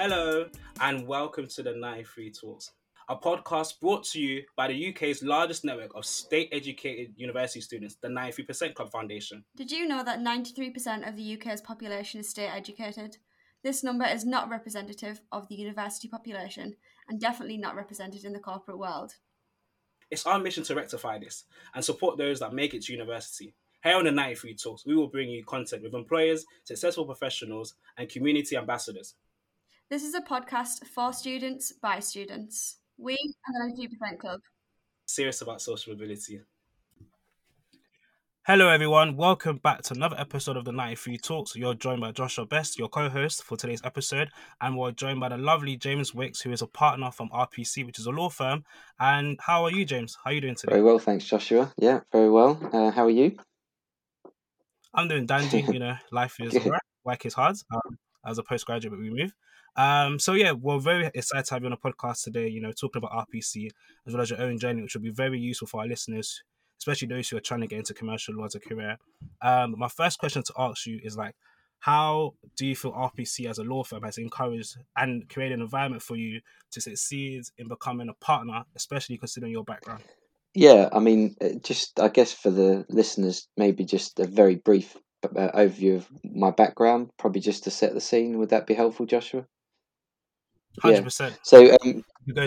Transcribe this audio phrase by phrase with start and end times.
[0.00, 0.46] Hello,
[0.80, 2.70] and welcome to the 93 Talks,
[3.08, 7.96] a podcast brought to you by the UK's largest network of state educated university students,
[7.96, 9.44] the 93% Club Foundation.
[9.56, 13.16] Did you know that 93% of the UK's population is state educated?
[13.64, 16.76] This number is not representative of the university population
[17.08, 19.14] and definitely not represented in the corporate world.
[20.12, 21.42] It's our mission to rectify this
[21.74, 23.52] and support those that make it to university.
[23.82, 28.08] Here on the 93 Talks, we will bring you content with employers, successful professionals, and
[28.08, 29.16] community ambassadors.
[29.90, 32.76] This is a podcast for students by students.
[32.98, 34.40] We are the 93% Club.
[35.06, 36.42] Serious about social mobility.
[38.46, 39.16] Hello, everyone.
[39.16, 41.56] Welcome back to another episode of the 93 Talks.
[41.56, 44.28] You're joined by Joshua Best, your co host for today's episode.
[44.60, 47.98] And we're joined by the lovely James Wickes, who is a partner from RPC, which
[47.98, 48.64] is a law firm.
[49.00, 50.18] And how are you, James?
[50.22, 50.72] How are you doing today?
[50.72, 51.72] Very well, thanks, Joshua.
[51.78, 52.60] Yeah, very well.
[52.74, 53.38] Uh, how are you?
[54.92, 55.62] I'm doing dandy.
[55.72, 56.82] you know, life is all right.
[57.04, 57.56] Work is hard.
[57.72, 59.32] Um, as a postgraduate, we move.
[59.78, 62.48] Um, so yeah, we're very excited to have you on the podcast today.
[62.48, 63.70] You know, talking about RPC
[64.06, 66.42] as well as your own journey, which will be very useful for our listeners,
[66.80, 68.98] especially those who are trying to get into commercial law as a career.
[69.40, 71.36] Um, my first question to ask you is like,
[71.78, 76.02] how do you feel RPC as a law firm has encouraged and created an environment
[76.02, 76.40] for you
[76.72, 80.02] to succeed in becoming a partner, especially considering your background?
[80.54, 84.96] Yeah, I mean, uh, just I guess for the listeners, maybe just a very brief
[85.22, 88.38] uh, overview of my background, probably just to set the scene.
[88.38, 89.46] Would that be helpful, Joshua?
[90.80, 91.38] Hundred percent.
[91.42, 92.04] So um,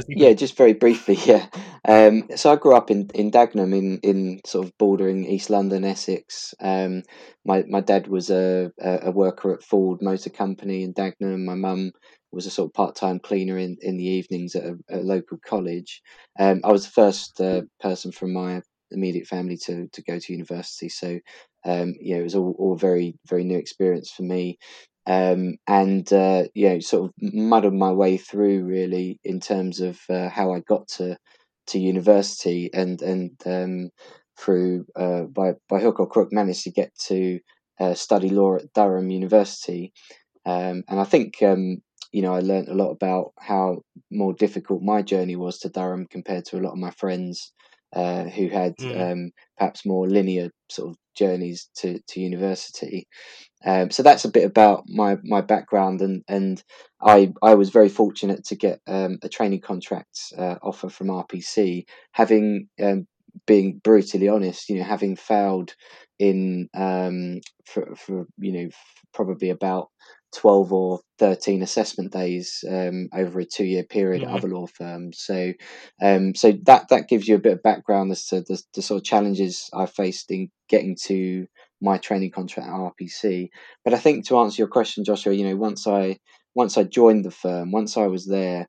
[0.07, 1.47] yeah, just very briefly, yeah.
[1.87, 5.83] Um, so I grew up in, in Dagenham, in, in sort of bordering East London,
[5.83, 6.53] Essex.
[6.59, 7.03] Um,
[7.45, 11.45] my my dad was a, a worker at Ford Motor Company in Dagenham.
[11.45, 11.91] My mum
[12.31, 15.37] was a sort of part time cleaner in, in the evenings at a, a local
[15.45, 16.01] college.
[16.39, 20.33] Um, I was the first uh, person from my immediate family to to go to
[20.33, 20.89] university.
[20.89, 21.19] So
[21.65, 24.57] um, yeah, it was all, all very very new experience for me
[25.07, 29.99] um, and uh, you know, sort of muddled my way through really in terms of
[30.09, 31.17] uh, how I got to
[31.67, 33.89] to university, and and um,
[34.39, 37.39] through uh, by by hook or crook managed to get to
[37.79, 39.91] uh, study law at Durham University,
[40.45, 41.77] um, and I think um,
[42.11, 43.81] you know I learned a lot about how
[44.11, 47.51] more difficult my journey was to Durham compared to a lot of my friends
[47.93, 49.11] uh, who had mm.
[49.11, 53.07] um, perhaps more linear sort of journeys to, to university.
[53.65, 56.63] Um, so that's a bit about my, my background, and, and
[57.01, 61.85] I I was very fortunate to get um, a training contract uh, offer from RPC,
[62.11, 63.07] having um,
[63.45, 65.73] being brutally honest, you know, having failed
[66.19, 68.69] in um, for, for you know
[69.13, 69.89] probably about
[70.33, 74.31] 12 or 13 assessment days um, over a two year period mm-hmm.
[74.31, 75.19] at other law firms.
[75.19, 75.53] So,
[76.01, 79.01] um, so that, that gives you a bit of background as to the, the sort
[79.01, 81.47] of challenges I faced in getting to
[81.81, 83.49] my training contract at RPC.
[83.83, 86.17] But I think to answer your question, Joshua, you know, once I,
[86.55, 88.67] once I joined the firm, once I was there,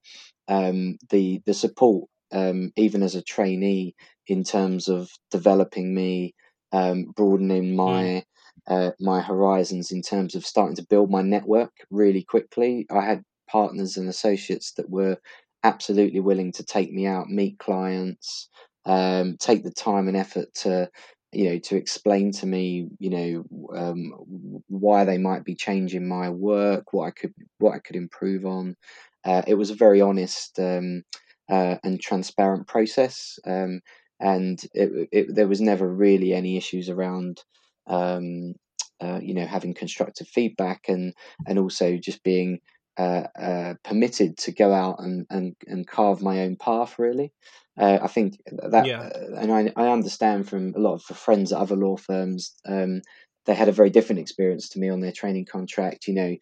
[0.48, 3.94] um, the, the support, um, even as a trainee
[4.26, 6.34] in terms of developing me,
[6.72, 8.22] um, broadening my, mm
[8.66, 12.86] uh, my horizons in terms of starting to build my network really quickly.
[12.90, 15.16] I had partners and associates that were
[15.64, 18.48] absolutely willing to take me out, meet clients,
[18.84, 20.88] um, take the time and effort to
[21.32, 23.44] you know to explain to me you know
[23.76, 28.46] um, why they might be changing my work what i could what i could improve
[28.46, 28.76] on.
[29.24, 31.02] Uh, it was a very honest um,
[31.48, 33.80] uh, and transparent process um,
[34.18, 37.40] and it, it, there was never really any issues around
[37.86, 38.54] um,
[39.02, 41.12] uh, you know, having constructive feedback and
[41.46, 42.60] and also just being
[42.98, 46.98] uh, uh, permitted to go out and, and, and carve my own path.
[46.98, 47.32] Really,
[47.78, 49.00] uh, I think that, yeah.
[49.00, 52.54] Uh, and I I understand from a lot of the friends at other law firms.
[52.66, 53.02] Um,
[53.44, 56.06] they had a very different experience to me on their training contract.
[56.06, 56.36] You know,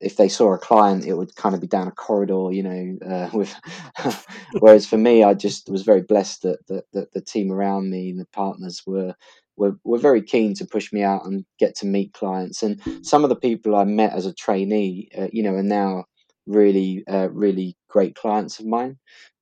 [0.00, 2.98] if they saw a client, it would kind of be down a corridor, you know.
[3.06, 3.54] Uh, with
[4.60, 8.10] whereas for me, I just was very blessed that, that, that the team around me,
[8.10, 9.14] and the partners, were
[9.56, 12.62] were, were very keen to push me out and get to meet clients.
[12.62, 16.04] And some of the people I met as a trainee, uh, you know, are now
[16.46, 18.98] really, uh, really great clients of mine.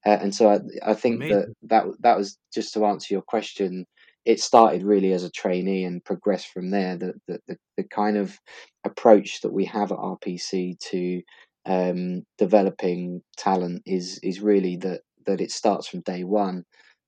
[0.07, 1.37] Uh, and so I, I think Amazing.
[1.37, 3.87] that, that that was just to answer your question.
[4.25, 6.97] It started really as a trainee and progressed from there.
[6.97, 8.39] The, the, the, the kind of
[8.85, 11.23] approach that we have at RPC to
[11.67, 16.65] um, developing talent is is really that that it starts from day one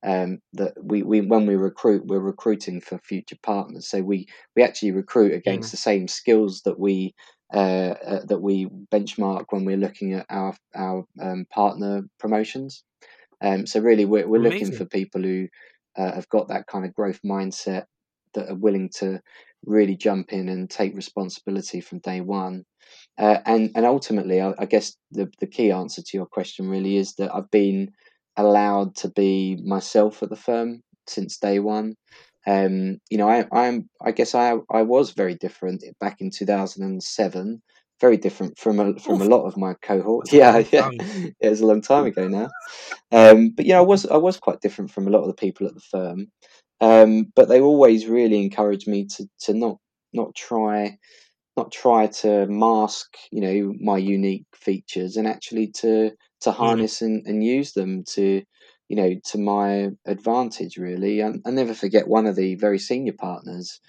[0.07, 4.63] um, that we, we when we recruit we're recruiting for future partners so we we
[4.63, 5.71] actually recruit against mm.
[5.73, 7.15] the same skills that we
[7.53, 12.85] uh, uh, that we benchmark when we're looking at our our um, partner promotions
[13.43, 15.49] um, so really we're, we're looking for people who
[15.99, 17.85] uh, have got that kind of growth mindset
[18.35, 19.21] that are willing to
[19.65, 22.65] really jump in and take responsibility from day one.
[23.19, 26.97] Uh, and and ultimately, I, I, guess the the key answer to your question really
[26.97, 27.91] is that I've been
[28.37, 31.95] allowed to be myself at the firm since day one.
[32.47, 36.47] Um, you know, I I'm I guess I I was very different back in two
[36.47, 37.63] thousand and seven.
[37.99, 40.31] Very different from a, from a lot of my cohort.
[40.31, 42.49] Yeah, yeah, yeah, it was a long time ago now.
[43.11, 45.67] Um, but yeah, I was I was quite different from a lot of the people
[45.67, 46.27] at the firm.
[46.81, 49.79] Um, but they always really encouraged me to to not
[50.13, 50.99] not try
[51.57, 56.11] not try to mask you know my unique features and actually to
[56.43, 57.07] to harness mm.
[57.07, 58.43] and, and use them to
[58.89, 63.15] you know to my advantage really I, I never forget one of the very senior
[63.19, 63.81] partners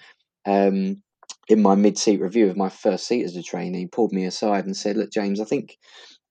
[0.46, 1.02] um,
[1.48, 4.76] in my mid-seat review of my first seat as a trainee pulled me aside and
[4.76, 5.76] said look james i think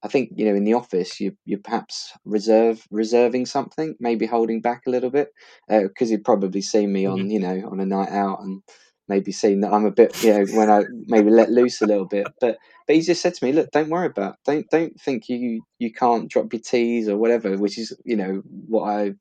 [0.03, 4.61] I think you know in the office you you perhaps reserve reserving something, maybe holding
[4.61, 5.29] back a little bit,
[5.67, 7.29] because uh, he'd probably seen me on mm-hmm.
[7.31, 8.61] you know on a night out and
[9.07, 12.05] maybe seen that I'm a bit you know when I maybe let loose a little
[12.05, 12.27] bit.
[12.39, 12.57] But
[12.87, 14.39] but he just said to me, look, don't worry about, it.
[14.45, 18.41] don't don't think you you can't drop your T's or whatever, which is you know
[18.67, 19.13] what I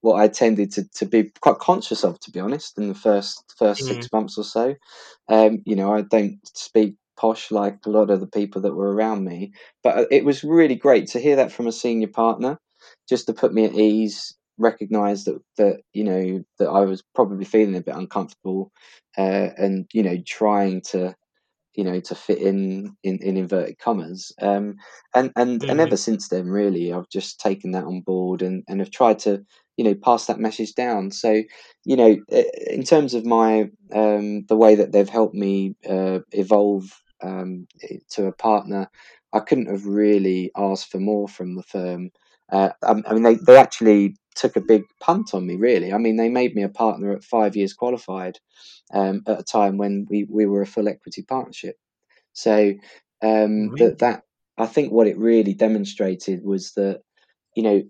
[0.00, 3.44] what I tended to, to be quite conscious of, to be honest, in the first
[3.60, 3.86] 1st mm-hmm.
[3.86, 4.74] six months or so.
[5.28, 8.94] Um, you know, I don't speak posh like a lot of the people that were
[8.94, 9.52] around me.
[9.82, 12.58] But uh, it was really great to hear that from a senior partner,
[13.08, 17.44] just to put me at ease, recognize that that you know that I was probably
[17.44, 18.72] feeling a bit uncomfortable,
[19.18, 21.14] uh, and you know trying to
[21.74, 24.76] you know to fit in in, in inverted commas um
[25.14, 25.70] and and mm-hmm.
[25.70, 29.18] and ever since then really i've just taken that on board and and have tried
[29.18, 29.44] to
[29.76, 31.42] you know pass that message down so
[31.84, 32.16] you know
[32.68, 37.66] in terms of my um the way that they've helped me uh, evolve um,
[38.10, 38.88] to a partner,
[39.32, 42.10] I couldn't have really asked for more from the firm.
[42.50, 45.92] Uh, I, um, I, mean, they, they actually took a big punt on me, really.
[45.92, 48.38] I mean, they made me a partner at five years qualified
[48.92, 51.76] um, at a time when we, we were a full equity partnership.
[52.32, 52.74] So
[53.22, 54.22] um, that that
[54.56, 57.02] I think what it really demonstrated was that
[57.54, 57.82] you know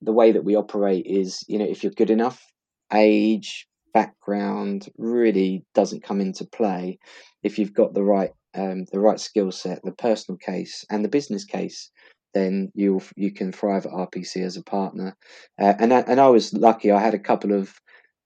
[0.00, 2.44] the way that we operate is you know if you're good enough,
[2.92, 6.98] age, background really doesn't come into play
[7.42, 11.08] if you've got the right um, the right skill set, the personal case, and the
[11.08, 11.90] business case,
[12.34, 15.16] then you you can thrive at RPC as a partner.
[15.60, 17.74] Uh, and I, and I was lucky; I had a couple of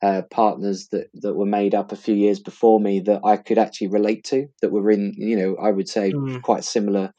[0.02, 3.58] uh, partners that that were made up a few years before me that I could
[3.58, 6.42] actually relate to, that were in you know I would say mm.
[6.42, 7.12] quite similar.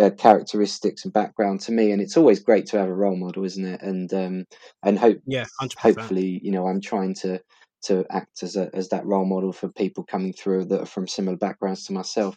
[0.00, 3.44] Uh, characteristics and background to me, and it's always great to have a role model,
[3.44, 3.82] isn't it?
[3.82, 4.44] And um,
[4.84, 5.76] and hope, yeah, 100%.
[5.76, 7.40] hopefully, you know, I'm trying to
[7.86, 11.08] to act as a, as that role model for people coming through that are from
[11.08, 12.36] similar backgrounds to myself.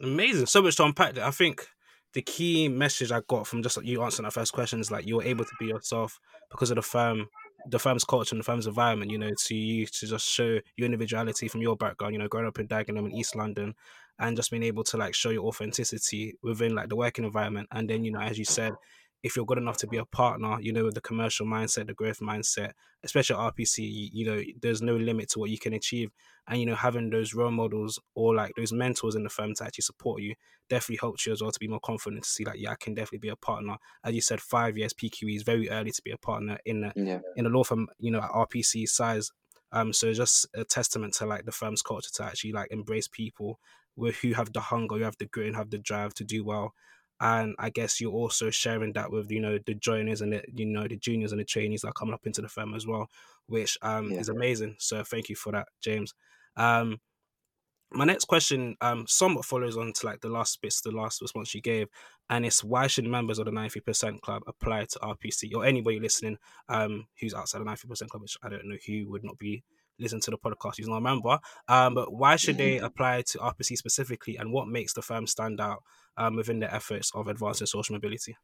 [0.00, 1.14] Amazing, so much to unpack.
[1.14, 1.24] There.
[1.24, 1.66] I think
[2.14, 5.16] the key message I got from just you answering that first question is like you
[5.16, 6.20] were able to be yourself
[6.50, 7.28] because of the firm,
[7.68, 9.10] the firm's culture and the firm's environment.
[9.10, 12.14] You know, to you to just show your individuality from your background.
[12.14, 13.74] You know, growing up in Dagenham in East London,
[14.18, 17.68] and just being able to like show your authenticity within like the working environment.
[17.72, 18.72] And then you know, as you said,
[19.22, 21.94] if you're good enough to be a partner, you know, with the commercial mindset, the
[21.94, 22.72] growth mindset,
[23.04, 26.10] especially RPC, you, you, know, there's no limit to what you can achieve.
[26.48, 29.64] And, you know, having those role models or like those mentors in the firm to
[29.64, 30.34] actually support you
[30.68, 32.94] definitely helps you as well to be more confident to see like, yeah, I can
[32.94, 33.76] definitely be a partner.
[34.02, 36.92] As you said, five years PQE is very early to be a partner in a,
[36.96, 37.20] yeah.
[37.36, 39.30] in a law firm, you know, at RPC size.
[39.70, 43.60] Um, so just a testament to like the firm's culture to actually like embrace people
[43.96, 46.74] who have the hunger, who have the grit and have the drive to do well
[47.22, 50.66] and I guess you're also sharing that with you know the joiners and the you
[50.66, 53.08] know the juniors and the trainees that are coming up into the firm as well,
[53.46, 54.18] which um yeah.
[54.18, 54.74] is amazing.
[54.80, 56.12] So thank you for that, James.
[56.56, 57.00] Um,
[57.92, 61.54] my next question um somewhat follows on to like the last bits, the last response
[61.54, 61.86] you gave,
[62.28, 66.00] and it's why should members of the ninety percent club apply to RPC or anybody
[66.00, 66.38] listening
[66.68, 69.62] um who's outside the ninety percent club, which I don't know who would not be
[69.98, 71.38] listen to the podcast who's not a member.
[71.68, 72.84] Um, but why should they mm-hmm.
[72.84, 75.82] apply to RPC specifically, and what makes the firm stand out
[76.16, 78.36] um, within the efforts of advancing social mobility?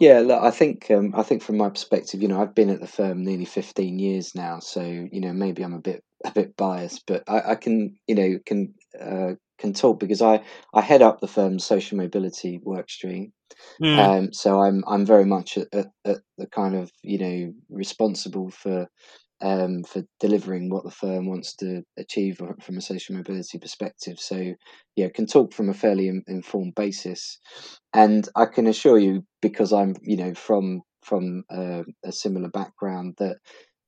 [0.00, 2.80] Yeah, look, I think um, I think from my perspective, you know, I've been at
[2.80, 6.56] the firm nearly fifteen years now, so you know maybe I'm a bit a bit
[6.56, 10.42] biased, but I, I can you know can uh, can talk because I
[10.74, 13.32] I head up the firm's social mobility work stream.
[13.80, 13.98] Mm.
[13.98, 18.50] Um, so I'm I'm very much at, at, at, the kind of you know responsible
[18.50, 18.88] for
[19.42, 24.18] um, for delivering what the firm wants to achieve from a social mobility perspective.
[24.18, 24.54] So,
[24.96, 27.38] yeah, can talk from a fairly informed basis,
[27.92, 33.16] and I can assure you, because I'm, you know, from from uh, a similar background,
[33.18, 33.36] that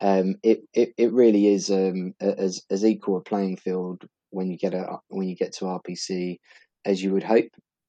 [0.00, 4.58] um, it, it it really is um, as as equal a playing field when you
[4.58, 6.38] get a when you get to RPC
[6.84, 7.49] as you would hope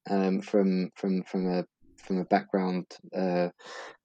[0.09, 1.65] um, from from from a
[1.97, 3.49] from a background uh,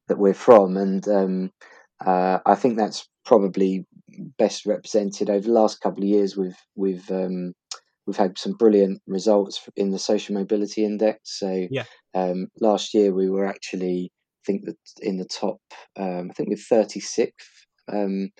[0.08, 1.50] that we're from, and um,
[2.04, 3.86] uh, I think that's probably
[4.38, 6.36] best represented over the last couple of years.
[6.36, 7.54] We've we've um,
[8.06, 11.38] we've had some brilliant results in the social mobility index.
[11.38, 11.84] So yeah.
[12.14, 15.58] um, last year we were actually, I think that in the top,
[15.96, 17.30] um, I think we're 36th
[17.92, 18.30] um,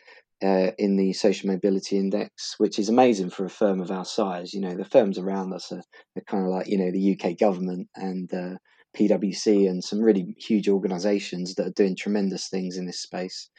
[0.42, 4.52] uh, in the social mobility index, which is amazing for a firm of our size.
[4.52, 5.82] You know, the firms around us are,
[6.16, 8.56] are kind of like you know the UK government and uh,
[8.96, 13.50] PwC and some really huge organisations that are doing tremendous things in this space.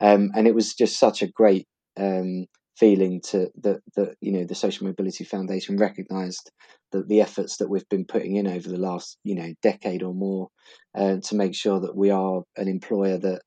[0.00, 1.66] Um, and it was just such a great
[1.98, 6.50] um, feeling to that that you know the Social Mobility Foundation recognised
[6.92, 10.14] that the efforts that we've been putting in over the last you know decade or
[10.14, 10.48] more
[10.94, 13.42] uh, to make sure that we are an employer that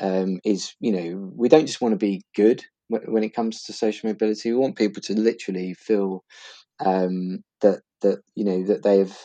[0.00, 3.72] um, is you know we don't just want to be good when it comes to
[3.72, 4.52] social mobility.
[4.52, 6.22] We want people to literally feel
[6.84, 9.16] um, that that you know that they've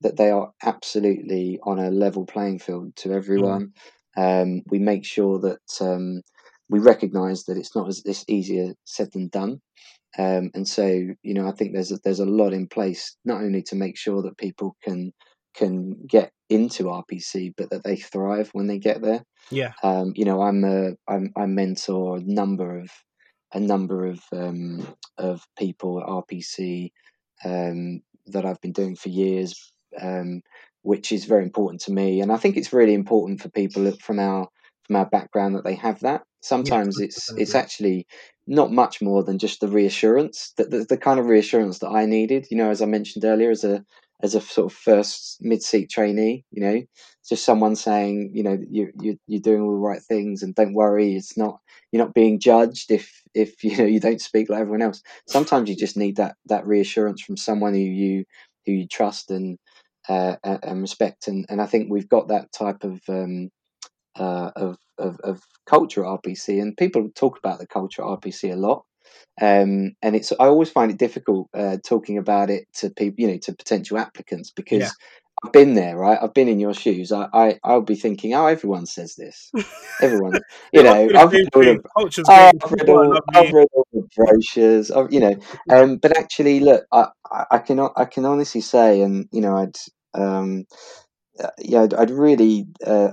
[0.00, 3.16] that they are absolutely on a level playing field to mm.
[3.16, 3.72] everyone.
[4.16, 6.22] Um, we make sure that um,
[6.68, 9.60] we recognise that it's not as this easier said than done.
[10.16, 13.42] Um, and so, you know, I think there's a, there's a lot in place not
[13.42, 15.12] only to make sure that people can
[15.54, 19.24] can get into RPC, but that they thrive when they get there.
[19.50, 19.72] Yeah.
[19.82, 22.90] Um, you know, I'm a I'm I mentor a number of
[23.52, 24.86] a number of um,
[25.18, 26.90] of people at RPC
[27.44, 30.42] um, that I've been doing for years, um,
[30.84, 32.20] which is very important to me.
[32.20, 34.48] And I think it's really important for people from our
[34.86, 36.22] from our background that they have that.
[36.42, 38.06] Sometimes yeah, it's it's actually
[38.46, 42.04] not much more than just the reassurance that the, the kind of reassurance that I
[42.04, 42.46] needed.
[42.50, 43.82] You know, as I mentioned earlier, as a
[44.22, 46.82] as a sort of first mid seat trainee, you know,
[47.26, 50.74] just someone saying, you know, you you you're doing all the right things and don't
[50.74, 51.60] worry, it's not
[51.92, 55.02] you're not being judged if if you know you don't speak like everyone else.
[55.28, 58.24] Sometimes you just need that that reassurance from someone who you
[58.66, 59.58] who you trust and
[60.08, 61.28] uh, and respect.
[61.28, 63.50] And, and I think we've got that type of, um,
[64.16, 68.84] uh, of, of, of culture RPC, and people talk about the culture RPC a lot.
[69.40, 73.28] Um, and it's I always find it difficult uh, talking about it to people, you
[73.28, 74.90] know, to potential applicants because yeah.
[75.44, 76.18] I've been there, right?
[76.20, 77.12] I've been in your shoes.
[77.12, 79.50] I, I I'll be thinking, oh, everyone says this.
[80.02, 80.40] Everyone,
[80.72, 85.12] you know, I've read, all, oh, I've, read all, I've read all the brochures, I've,
[85.12, 85.36] you know.
[85.70, 87.08] Um, but actually, look, I,
[87.50, 89.76] I can I can honestly say, and you know, I'd
[90.14, 90.64] um,
[91.42, 93.10] uh, yeah, I'd, I'd really uh,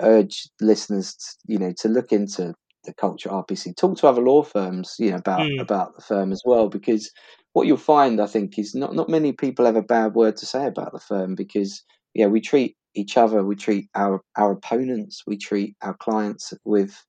[0.00, 2.54] urge listeners, to, you know, to look into
[2.84, 3.76] the culture RPC.
[3.76, 5.60] Talk to other law firms, you know, about mm.
[5.60, 7.10] about the firm as well, because
[7.56, 10.44] what you'll find, I think, is not not many people have a bad word to
[10.44, 11.82] say about the firm because
[12.12, 17.02] yeah, we treat each other, we treat our our opponents, we treat our clients with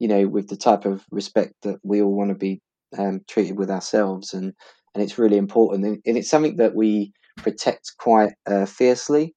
[0.00, 2.60] you know with the type of respect that we all want to be
[2.98, 4.52] um, treated with ourselves, and
[4.94, 9.34] and it's really important, and, and it's something that we protect quite uh, fiercely.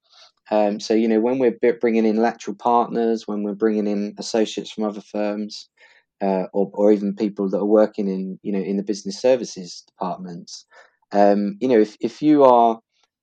[0.51, 4.71] Um, so you know when we're bringing in lateral partners, when we're bringing in associates
[4.71, 5.69] from other firms,
[6.21, 9.83] uh, or, or even people that are working in you know in the business services
[9.87, 10.65] departments.
[11.11, 12.79] Um, you know, if if you are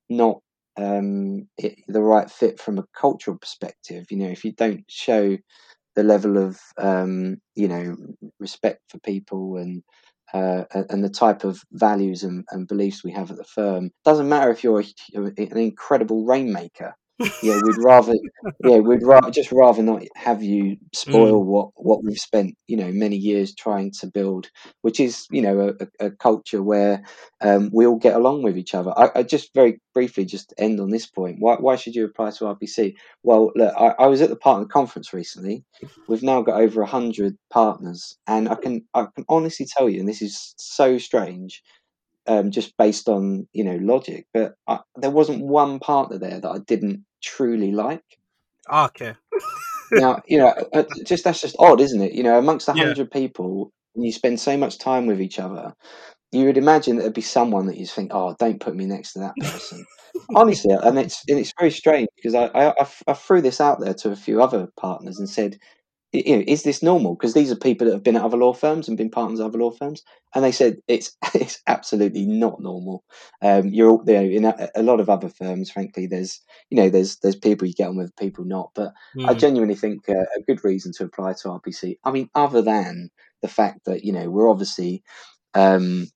[0.09, 0.39] not
[0.77, 5.37] um, it, the right fit from a cultural perspective, you know, if you don't show
[5.95, 7.95] the level of um, you know
[8.39, 9.83] respect for people and
[10.33, 13.91] uh, and the type of values and, and, beliefs we have at the firm.
[14.03, 14.85] Doesn't matter if you're a,
[15.15, 16.93] an incredible rainmaker
[17.41, 18.13] yeah, we'd rather,
[18.63, 21.45] yeah, we'd rather just rather not have you spoil mm.
[21.45, 24.49] what what we've spent, you know, many years trying to build,
[24.81, 27.03] which is, you know, a, a culture where
[27.41, 28.91] um, we all get along with each other.
[28.97, 31.37] I, I, just very briefly just end on this point.
[31.39, 32.95] Why why should you apply to RPC?
[33.23, 35.63] Well, look, I, I was at the partner conference recently.
[36.07, 39.99] We've now got over a hundred partners, and I can I can honestly tell you,
[39.99, 41.61] and this is so strange
[42.27, 44.27] um, just based on you know logic.
[44.33, 48.03] But I, there wasn't one partner there that I didn't truly like.
[48.71, 49.15] Okay.
[49.91, 52.13] now you know, uh, just that's just odd, isn't it?
[52.13, 53.19] You know, amongst a hundred yeah.
[53.19, 55.73] people, you spend so much time with each other.
[56.31, 59.13] You would imagine that there'd be someone that you think, "Oh, don't put me next
[59.13, 59.85] to that person."
[60.35, 63.93] Honestly, and it's and it's very strange because I, I I threw this out there
[63.95, 65.57] to a few other partners and said,
[66.15, 67.15] you know, is this normal?
[67.15, 69.47] Because these are people that have been at other law firms and been partners of
[69.47, 70.03] other law firms,
[70.33, 73.03] and they said it's it's absolutely not normal.
[73.41, 76.89] Um, you're you know, in a, a, lot of other firms, frankly, there's you know
[76.89, 78.71] there's there's people you get on with, people not.
[78.75, 79.27] But mm.
[79.27, 79.39] I hmm.
[79.39, 81.97] genuinely think uh, a good reason to apply to RPC.
[82.03, 83.09] I mean, other than
[83.41, 85.03] the fact that you know we're obviously
[85.53, 86.07] um,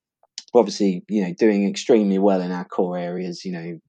[0.54, 3.44] we're obviously you know doing extremely well in our core areas.
[3.46, 3.80] You know,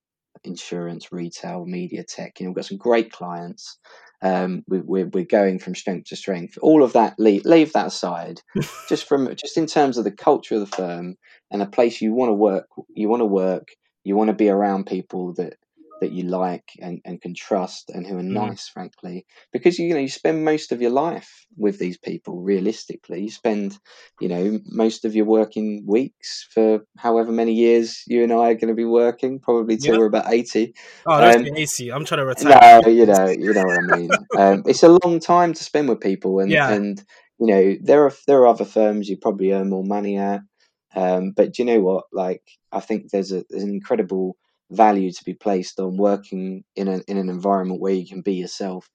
[0.45, 2.40] insurance, retail, media, tech.
[2.40, 3.79] You know, we've got some great clients.
[4.23, 6.59] Um, we, we're, we're going from strength to strength.
[6.61, 8.41] All of that, leave, leave that aside.
[8.89, 11.17] just from just in terms of the culture of the firm
[11.50, 13.69] and a place you want to work, you want to work,
[14.05, 15.55] you want to be around people that
[16.00, 18.49] that you like and, and can trust and who are Mm.
[18.49, 22.40] nice, frankly, because you know you spend most of your life with these people.
[22.40, 23.78] Realistically, you spend
[24.21, 28.54] you know most of your working weeks for however many years you and I are
[28.54, 30.00] going to be working, probably till Yeah.
[30.00, 30.75] we're about eighty.
[31.07, 31.90] Oh, don't Um, AC.
[31.90, 32.80] I'm trying to retire.
[32.85, 34.11] no, you know, you know what I mean.
[34.37, 36.73] Um, it's a long time to spend with people, and Yeah.
[36.73, 37.02] and
[37.38, 40.40] you know there are there are other firms you probably earn more money at,
[40.95, 42.04] um, but do you know what?
[42.12, 42.42] Like,
[42.73, 44.37] I think there's a there's an incredible
[44.71, 48.35] value to be placed on working in an in an environment where you can be
[48.35, 48.89] yourself,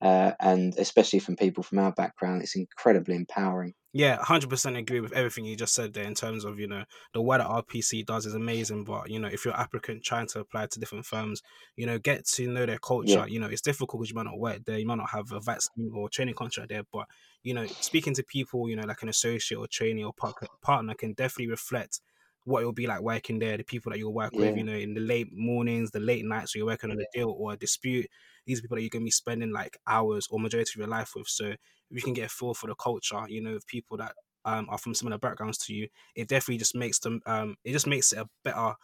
[0.00, 3.74] uh, and especially from people from our background, it's incredibly empowering.
[3.92, 6.84] Yeah, hundred percent agree with everything you just said there in terms of you know
[7.14, 10.26] the work that RPC does is amazing, but you know if you're an applicant trying
[10.28, 11.40] to apply to different firms,
[11.76, 13.20] you know get to know their culture.
[13.20, 13.26] Yeah.
[13.26, 15.40] You know it's difficult because you might not work there, you might not have a
[15.40, 17.06] vac scheme or training contract there, but
[17.42, 20.12] you know speaking to people, you know like an associate or trainee or
[20.60, 22.00] partner can definitely reflect
[22.46, 24.74] what it will be like working there, the people that you'll work with, you know,
[24.74, 27.58] in the late mornings, the late nights, where you're working on a deal or a
[27.58, 28.08] dispute.
[28.46, 31.12] These are people that you're gonna be spending like hours or majority of your life
[31.16, 31.28] with.
[31.28, 31.58] So if
[31.90, 34.78] you can get a feel for the culture, you know, of people that um, are
[34.78, 38.18] from similar backgrounds to you, it definitely just makes them um, it just makes it
[38.20, 38.74] a better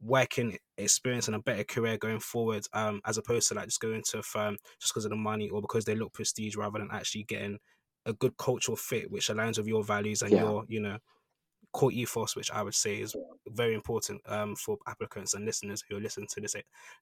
[0.00, 4.02] working experience and a better career going forward, um, as opposed to like just going
[4.08, 6.90] to a firm just because of the money or because they look prestige rather than
[6.92, 7.58] actually getting
[8.04, 10.38] a good cultural fit which aligns with your values and Yeah.
[10.38, 10.98] your, you know,
[11.72, 13.16] core ethos, which I would say is
[13.48, 16.54] very important um, for applicants and listeners who are listening to this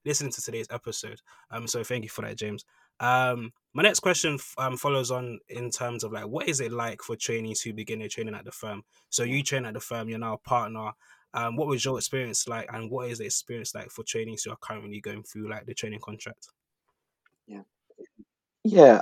[0.05, 1.19] listening to today's episode.
[1.51, 2.65] Um, so thank you for that, James.
[2.99, 7.01] Um, my next question um, follows on in terms of like what is it like
[7.01, 8.83] for trainees who begin their training at the firm?
[9.09, 10.91] So you train at the firm, you're now a partner.
[11.33, 14.51] Um, what was your experience like, and what is the experience like for trainees who
[14.51, 16.49] are currently going through like the training contract?
[17.47, 17.61] Yeah,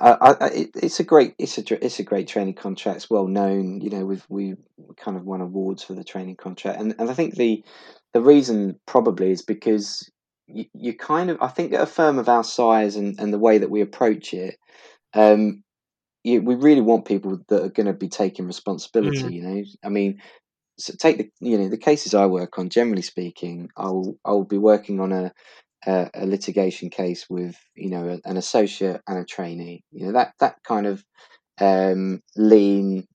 [0.01, 2.97] I, I, it, it's a great, it's a, it's a great training contract.
[2.97, 3.81] It's well known.
[3.81, 4.55] You know, we've we
[4.97, 7.63] kind of won awards for the training contract, and and I think the
[8.13, 10.09] the reason probably is because
[10.47, 13.39] you, you kind of, I think at a firm of our size and and the
[13.39, 14.55] way that we approach it,
[15.13, 15.63] um,
[16.23, 19.23] you, we really want people that are going to be taking responsibility.
[19.23, 19.33] Mm.
[19.33, 20.21] You know, I mean,
[20.77, 22.69] so take the you know the cases I work on.
[22.69, 25.33] Generally speaking, I'll I'll be working on a
[25.87, 29.83] a, a litigation case with you know an associate and a trainee.
[29.91, 31.03] You know that that kind of
[31.59, 33.05] um, lean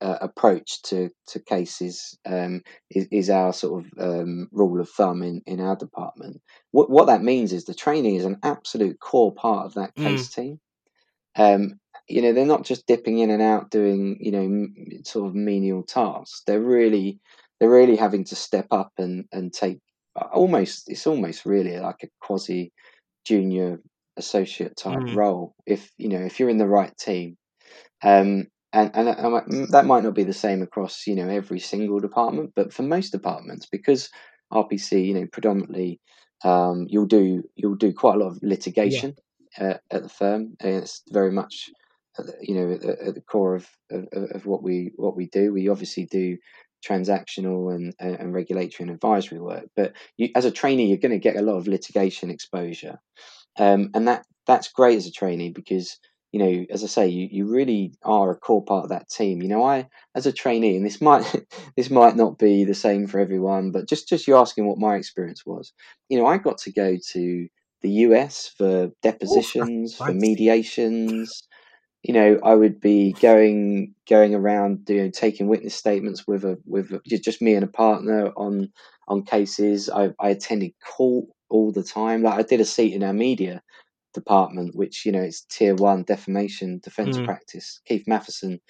[0.00, 5.22] uh, approach to to cases um, is, is our sort of um, rule of thumb
[5.22, 6.40] in, in our department.
[6.72, 10.02] What what that means is the trainee is an absolute core part of that Mm.
[10.04, 10.60] case team.
[11.36, 15.28] Um, you know they're not just dipping in and out doing you know m- sort
[15.28, 16.42] of menial tasks.
[16.46, 17.20] They're really
[17.60, 19.80] they're really having to step up and and take
[20.16, 22.72] almost it's almost really like a quasi
[23.24, 23.80] junior
[24.16, 25.16] associate type Mm.
[25.16, 27.36] role if you know if you're in the right team.
[28.02, 31.60] Um and and that might- that might not be the same across you know every
[31.60, 34.10] single department but for most departments because
[34.52, 36.00] rpc you know predominantly
[36.44, 39.14] um you'll do you'll do quite a lot of litigation
[39.60, 41.70] uh, at the firm and it's very much
[42.18, 45.16] at the- you know at, the- at the core of, of of what we what
[45.16, 45.52] we do.
[45.52, 46.36] We obviously do
[46.86, 51.18] transactional and, and, regulatory and advisory work but you, as a trainee you're going to
[51.18, 52.98] get a lot of litigation exposure.
[53.58, 55.98] Um, and that that's great as a trainee because
[56.32, 59.42] you know as i say you, you really are a core part of that team.
[59.42, 61.24] You know i as a trainee and this might
[61.76, 64.96] this might not be the same for everyone but just just you asking what my
[64.96, 65.72] experience was.
[66.08, 67.48] You know i got to go to
[67.82, 70.18] the us for depositions for fancy.
[70.18, 71.46] mediations
[72.04, 76.58] you know i would be going going around you know taking witness statements with a
[76.66, 78.70] with a, just me and a partner on
[79.08, 79.90] on cases.
[79.90, 82.22] I, I attended court all the time.
[82.22, 83.62] Like i did a seat in our media
[84.14, 87.24] department which you know it's tier one defamation defense Mm.
[87.24, 87.80] practice.
[87.86, 88.60] Keith Mathieson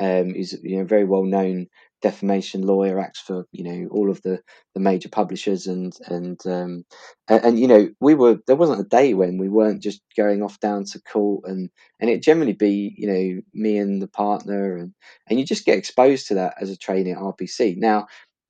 [0.00, 1.66] um is you know very well known
[2.02, 4.40] defamation lawyer acts for you know all of the
[4.74, 6.84] the major publishers and and um
[7.28, 10.42] and, and you know we were there wasn't a day when we weren't just going
[10.42, 14.76] off down to court and and it generally be you know me and the partner
[14.76, 14.92] and
[15.28, 17.76] and you just get exposed to that as a trainee at RPC.
[17.76, 18.06] Now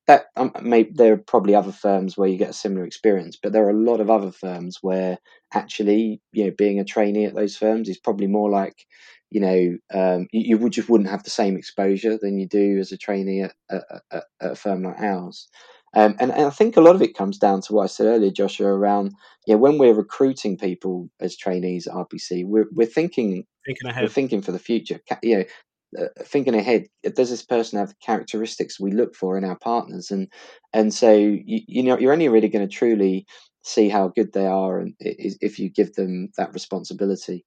[0.06, 0.52] that um,
[0.94, 3.74] there are probably other firms where you get a similar experience, but there are a
[3.78, 5.18] lot of other firms where
[5.52, 8.86] actually you know being a trainee at those firms is probably more like
[9.30, 12.78] you know um, you, you would just wouldn't have the same exposure than you do
[12.78, 15.48] as a trainee at, at, at, a firm like ours.
[15.94, 18.06] Um, and, and I think a lot of it comes down to what I said
[18.06, 19.12] earlier, Joshua, around
[19.46, 24.42] yeah, when we're recruiting people as trainees at RPC, we're we're thinking Thinking we're thinking
[24.42, 25.00] for the future.
[25.22, 25.44] You know,
[25.98, 26.86] uh, thinking ahead.
[27.02, 30.10] Does this person have the characteristics we look for in our partners?
[30.10, 30.28] And
[30.72, 33.26] and so you, you know, you're only really going to truly
[33.62, 37.44] see how good they are, and is if you give them that responsibility.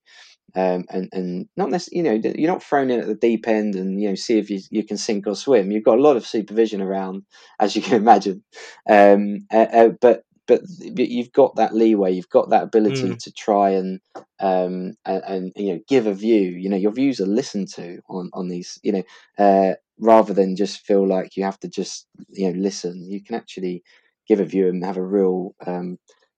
[0.55, 3.75] Um, and and not necessarily, you know, you're not thrown in at the deep end,
[3.75, 5.71] and you know, see if you you can sink or swim.
[5.71, 7.23] You've got a lot of supervision around,
[7.59, 8.43] as you can imagine.
[8.89, 10.61] Um, uh, uh, but but
[10.95, 13.17] you've got that leeway, you've got that ability mm.
[13.23, 13.99] to try and
[14.39, 16.41] um and, and, you know give a view.
[16.41, 18.77] You know, your views are listened to on on these.
[18.83, 19.03] You know,
[19.37, 23.09] uh, rather than just feel like you have to just you know listen.
[23.09, 23.83] You can actually
[24.27, 25.97] give a view and have a real um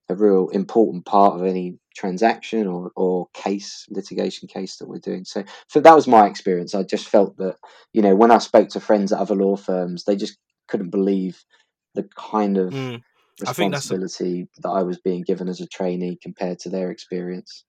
[0.10, 5.24] a real important part of any transaction or, or case litigation case that we're doing
[5.24, 7.56] so so that was my experience i just felt that
[7.94, 11.44] you know when i spoke to friends at other law firms they just couldn't believe
[11.96, 13.02] the kind of mm,
[13.40, 14.62] responsibility I a...
[14.62, 17.64] that I was being given as a trainee compared to their experience.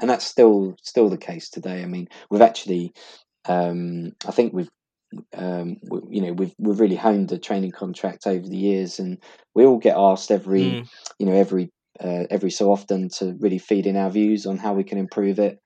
[0.00, 1.82] And that's still still the case today.
[1.82, 2.92] I mean, we've actually,
[3.48, 4.68] um, I think we've,
[5.34, 9.16] um, we, you know, we've we've really honed the training contract over the years, and
[9.54, 10.88] we all get asked every, mm.
[11.18, 14.74] you know, every uh, every so often to really feed in our views on how
[14.74, 15.60] we can improve it.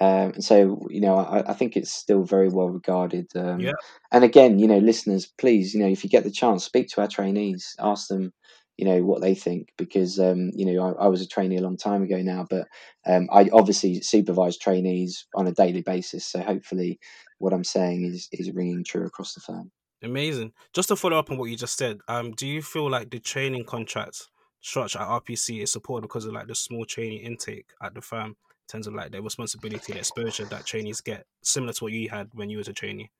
[0.00, 3.26] Um, and so, you know, I, I, think it's still very well regarded.
[3.36, 3.72] Um, yeah.
[4.10, 7.00] And again, you know, listeners, please, you know, if you get the chance, speak to
[7.00, 8.32] our trainees, ask them,
[8.76, 11.62] you know, what they think, because, um, you know, I, I, was a trainee a
[11.62, 12.66] long time ago now, but
[13.06, 16.26] um, I obviously supervise trainees on a daily basis.
[16.26, 16.98] So hopefully,
[17.38, 19.70] what I'm saying is is ringing true across the firm.
[20.02, 20.52] Amazing.
[20.72, 23.20] Just to follow up on what you just said, um, do you feel like the
[23.20, 24.28] training contract
[24.64, 28.36] structure at RPC is supported because of like the small training intake at the firm?
[28.64, 32.08] in terms of like the responsibility and exposure that trainees get, similar to what you
[32.08, 33.10] had when you was a trainee?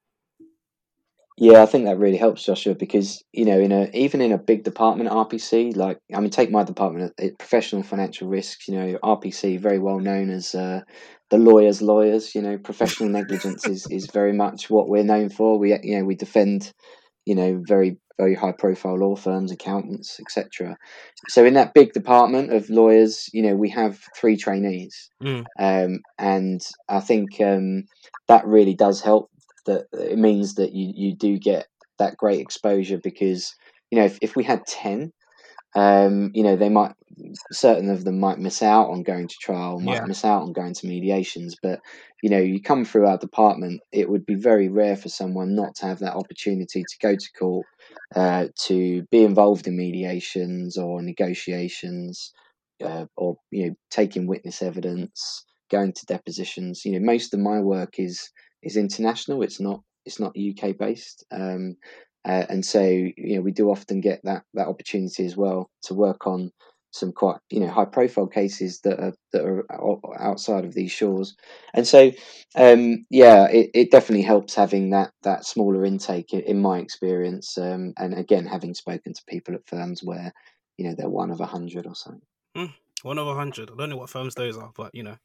[1.37, 4.39] Yeah, I think that really helps, Joshua, because you know, in a even in a
[4.39, 8.69] big department at RPC, like I mean, take my department, professional financial risks.
[8.69, 10.83] You know, RPC very well known as uh,
[11.31, 12.37] the lawyers' lawyers.
[12.37, 15.59] You know, professional negligence is is very much what we're known for.
[15.59, 16.73] We you know we defend
[17.27, 20.77] you know very very high profile law firms, accountants, etc.
[21.29, 25.45] So in that big department of lawyers, you know, we have three trainees, mm.
[25.59, 27.85] um, and I think um,
[28.29, 29.31] that really does help.
[29.67, 31.67] That it means that you you do get
[31.99, 33.55] that great exposure because
[33.91, 35.13] you know if, if we had ten,
[35.75, 36.93] um, you know they might
[37.53, 40.05] certain of them might miss out on going to trial, might yeah.
[40.07, 41.81] miss out on going to mediations, but
[42.23, 45.75] you know, you come through our department, it would be very rare for someone not
[45.77, 47.67] to have that opportunity to go to court,
[48.17, 52.33] uh, to be involved in mediations or negotiations,
[52.83, 56.85] uh, or you know, taking witness evidence, going to depositions.
[56.85, 58.31] You know, most of my work is
[58.63, 59.43] is international.
[59.43, 61.25] It's not it's not UK based.
[61.31, 61.77] Um,
[62.27, 65.95] uh, and so you know we do often get that that opportunity as well to
[65.95, 66.51] work on
[66.95, 71.35] some quite you know high profile cases that are that are outside of these shores.
[71.75, 72.13] And so
[72.55, 77.95] um, yeah it, it definitely helps having that that smaller intake in my experience um,
[77.99, 80.33] and again having spoken to people at firms where
[80.79, 82.23] you know they're one of a hundred or something
[82.57, 83.71] mm, one of a hundred.
[83.71, 85.17] I don't know what firms those are but you know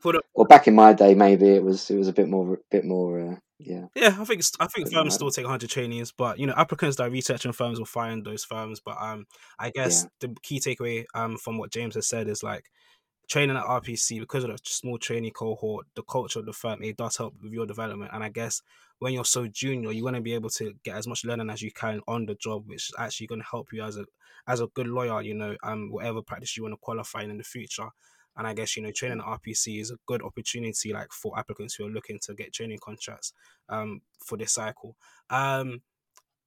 [0.00, 2.58] for the well back in my day maybe it was it was a bit more
[2.70, 3.86] bit more uh, yeah.
[3.96, 7.08] Yeah, I think I think firms still take 100 trainees, but you know applicants that
[7.08, 8.80] are researching firms will find those firms.
[8.80, 9.26] But um,
[9.58, 10.28] I guess yeah.
[10.28, 12.70] the key takeaway um from what James has said is like
[13.28, 16.96] training at RPC because of the small training cohort, the culture of the firm, it
[16.96, 18.10] does help with your development.
[18.14, 18.62] And I guess
[19.00, 21.60] when you're so junior, you want to be able to get as much learning as
[21.60, 24.04] you can on the job, which is actually going to help you as a
[24.46, 25.20] as a good lawyer.
[25.22, 27.88] You know, um, whatever practice you want to qualify in, in the future.
[28.38, 31.74] And I guess you know training at RPC is a good opportunity, like for applicants
[31.74, 33.32] who are looking to get training contracts
[33.68, 34.96] um, for this cycle.
[35.28, 35.82] Um,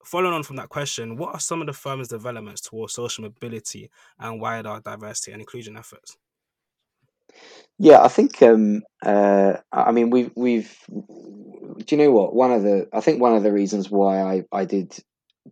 [0.04, 3.92] following on from that question, what are some of the firm's developments towards social mobility
[4.20, 6.18] and wider diversity and inclusion efforts?
[7.78, 8.42] Yeah, I think.
[8.42, 10.76] Um, uh, I mean, we've we've.
[10.88, 12.36] Do you know what?
[12.36, 14.98] One of the I think one of the reasons why I I did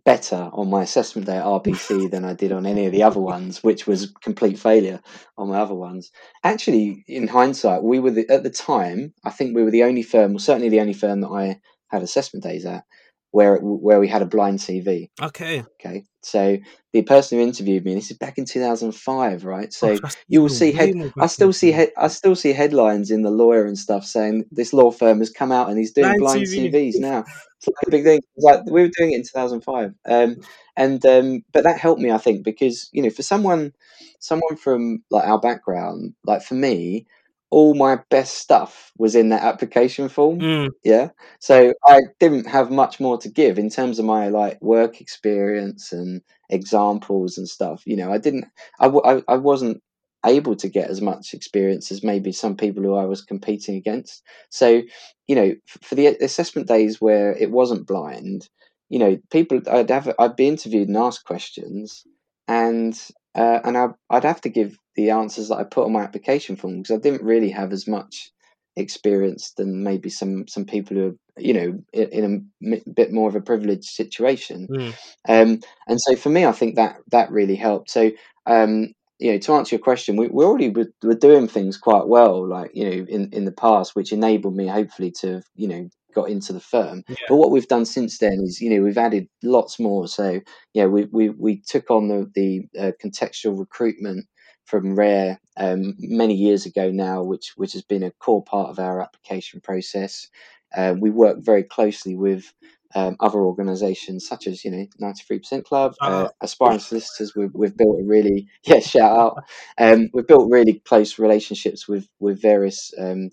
[0.04, 3.20] better on my assessment day at RPC than I did on any of the other
[3.20, 5.00] ones, which was complete failure
[5.36, 6.10] on my other ones.
[6.44, 9.14] Actually, in hindsight, we were the, at the time.
[9.24, 12.44] I think we were the only firm, certainly the only firm that I had assessment
[12.44, 12.84] days at,
[13.30, 15.10] where where we had a blind CV.
[15.20, 15.64] Okay.
[15.80, 16.04] Okay.
[16.22, 16.58] So
[16.92, 19.72] the person who interviewed me, this is back in two thousand five, right?
[19.72, 20.94] So oh, you will see head.
[21.18, 21.90] I still see head.
[21.96, 25.52] I still see headlines in the lawyer and stuff saying this law firm has come
[25.52, 26.72] out and he's doing blind, blind CV.
[26.72, 27.24] CVs now.
[27.60, 28.20] It's like a big thing.
[28.38, 30.36] Like we were doing it in two thousand five, um,
[30.78, 33.74] and um, but that helped me, I think, because you know, for someone,
[34.18, 37.06] someone from like our background, like for me,
[37.50, 40.38] all my best stuff was in that application form.
[40.40, 40.68] Mm.
[40.84, 41.08] Yeah.
[41.40, 45.92] So I didn't have much more to give in terms of my like work experience
[45.92, 47.82] and examples and stuff.
[47.86, 48.46] You know, I didn't,
[48.78, 49.82] I, I, I wasn't
[50.24, 54.22] able to get as much experience as maybe some people who I was competing against.
[54.50, 54.82] So,
[55.26, 58.48] you know, for the assessment days where it wasn't blind,
[58.90, 62.04] you know, people, I'd have, I'd be interviewed and asked questions
[62.46, 63.00] and
[63.34, 66.56] uh, and I, would have to give the answers that I put on my application
[66.56, 68.30] form because I didn't really have as much
[68.76, 73.34] experience than maybe some some people who are you know in a bit more of
[73.34, 74.94] a privileged situation mm.
[75.28, 78.10] um, and so for me i think that that really helped so
[78.46, 82.06] um, you know to answer your question we, we already were, were doing things quite
[82.06, 85.88] well like you know in in the past which enabled me hopefully to you know
[86.12, 87.02] got into the firm.
[87.08, 87.16] Yeah.
[87.28, 90.08] But what we've done since then is, you know, we've added lots more.
[90.08, 90.40] So,
[90.74, 94.26] yeah, we we, we took on the the uh, contextual recruitment
[94.66, 98.78] from Rare um, many years ago now, which which has been a core part of
[98.78, 100.28] our application process.
[100.76, 102.52] Uh, we work very closely with
[102.94, 107.34] um, other organisations such as you know 93% Club, uh, aspiring solicitors.
[107.34, 109.44] We've, we've built a really yeah shout out.
[109.78, 113.30] Um, we've built really close relationships with with various um,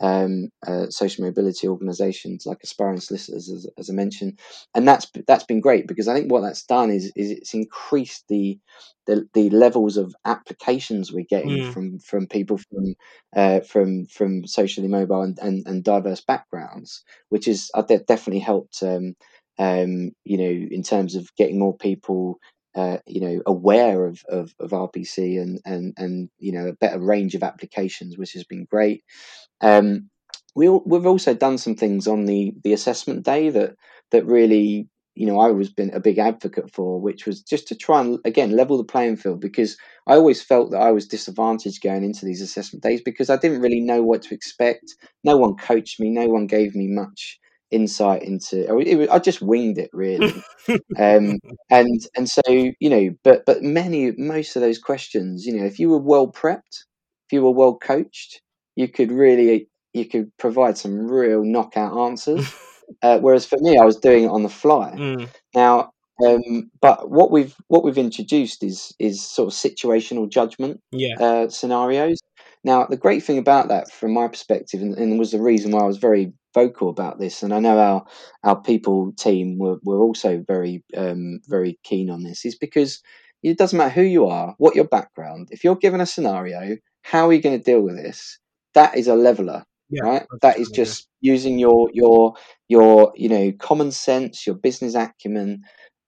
[0.00, 4.38] um, uh, social mobility organisations like aspiring solicitors, as, as, I mentioned,
[4.74, 8.24] and that's that's been great because I think what that's done is is it's increased
[8.28, 8.58] the
[9.06, 11.72] the, the levels of applications we're getting mm.
[11.72, 12.94] from from people from
[13.36, 18.82] uh, from from socially mobile and, and, and, diverse backgrounds, which is uh, definitely helped.
[18.82, 19.14] Um,
[19.58, 22.38] um, you know, in terms of getting more people
[22.74, 27.00] uh, you know aware of, of, of RPC and, and and you know a better
[27.00, 29.02] range of applications, which has been great.
[29.60, 30.10] Um,
[30.54, 33.74] we we've also done some things on the the assessment day that
[34.10, 37.74] that really you know I was been a big advocate for, which was just to
[37.74, 41.82] try and again level the playing field because I always felt that I was disadvantaged
[41.82, 44.94] going into these assessment days because I didn't really know what to expect.
[45.24, 47.38] No one coached me, no one gave me much
[47.70, 50.32] insight into it was, I just winged it really
[50.98, 51.38] um,
[51.70, 55.78] and and so you know but but many most of those questions you know if
[55.78, 56.84] you were well prepped
[57.26, 58.40] if you were well coached
[58.74, 62.52] you could really you could provide some real knockout answers.
[63.02, 64.94] uh, whereas for me, I was doing it on the fly.
[64.96, 65.28] Mm.
[65.54, 65.92] Now,
[66.24, 71.14] um, but what we've what we've introduced is is sort of situational judgment yeah.
[71.18, 72.18] uh, scenarios.
[72.62, 75.80] Now, the great thing about that, from my perspective, and, and, was the reason why
[75.80, 78.04] I was very vocal about this, and I know our
[78.44, 83.02] our people team were, were also very um, very keen on this, is because
[83.42, 85.48] it doesn't matter who you are, what your background.
[85.50, 88.38] If you're given a scenario, how are you going to deal with this?
[88.74, 92.34] that is a leveler yeah, right that is just using your your
[92.68, 95.62] your you know common sense your business acumen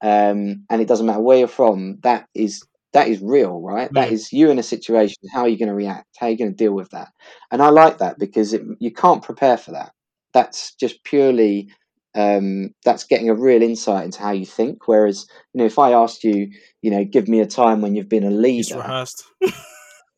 [0.04, 4.02] um, and it doesn't matter where you're from that is that is real right yeah.
[4.02, 6.38] that is you in a situation how are you going to react how are you
[6.38, 7.08] going to deal with that
[7.50, 9.92] and i like that because it, you can't prepare for that
[10.32, 11.68] that's just purely
[12.14, 15.92] um, that's getting a real insight into how you think whereas you know if i
[15.92, 16.50] asked you
[16.82, 19.24] you know give me a time when you've been a leader it's rehearsed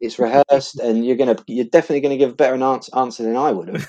[0.05, 3.50] it's rehearsed, and you're gonna you're definitely gonna give a better answer, answer than I
[3.50, 3.88] would have.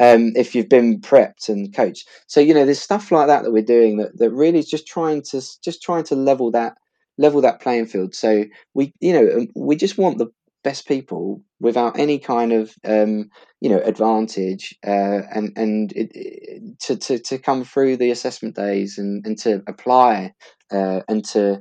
[0.00, 3.52] um, if you've been prepped and coached, so you know there's stuff like that that
[3.52, 6.76] we're doing that, that really is just trying to just trying to level that
[7.18, 8.14] level that playing field.
[8.14, 8.44] So
[8.74, 10.28] we you know um, we just want the
[10.62, 16.80] best people without any kind of um, you know advantage uh, and and it, it,
[16.80, 20.32] to, to to come through the assessment days and and to apply
[20.72, 21.60] uh, and to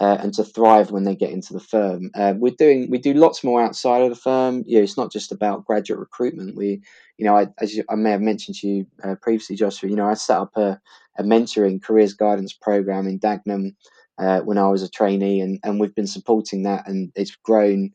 [0.00, 2.10] uh, and to thrive when they get into the firm.
[2.14, 4.64] Uh, we're doing we do lots more outside of the firm.
[4.66, 6.56] You know, it's not just about graduate recruitment.
[6.56, 6.80] We,
[7.18, 9.90] you know, I, as you, I may have mentioned to you uh, previously, Joshua.
[9.90, 10.80] You know, I set up a,
[11.18, 13.74] a mentoring careers guidance program in Dagenham
[14.18, 17.90] uh, when I was a trainee, and and we've been supporting that, and it's grown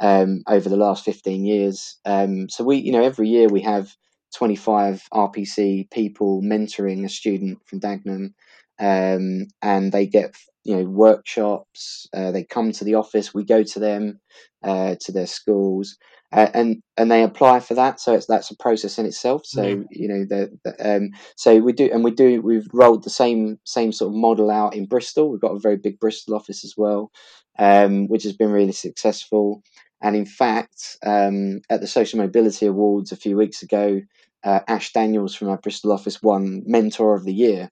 [0.00, 1.98] um, over the last fifteen years.
[2.04, 3.94] Um, so we, you know, every year we have.
[4.34, 8.34] 25 RPC people mentoring a student from Dagenham,
[8.78, 10.34] um, and they get
[10.66, 12.06] you know workshops.
[12.12, 13.32] Uh, they come to the office.
[13.32, 14.20] We go to them,
[14.64, 15.96] uh, to their schools,
[16.32, 18.00] uh, and and they apply for that.
[18.00, 19.46] So it's that's a process in itself.
[19.46, 19.84] So mm.
[19.90, 23.58] you know the, the, um, so we do and we do we've rolled the same
[23.64, 25.30] same sort of model out in Bristol.
[25.30, 27.12] We've got a very big Bristol office as well,
[27.58, 29.62] um, which has been really successful.
[30.02, 34.00] And in fact, um, at the Social Mobility Awards a few weeks ago,
[34.44, 37.70] uh, Ash Daniels from our Bristol office won Mentor of the Year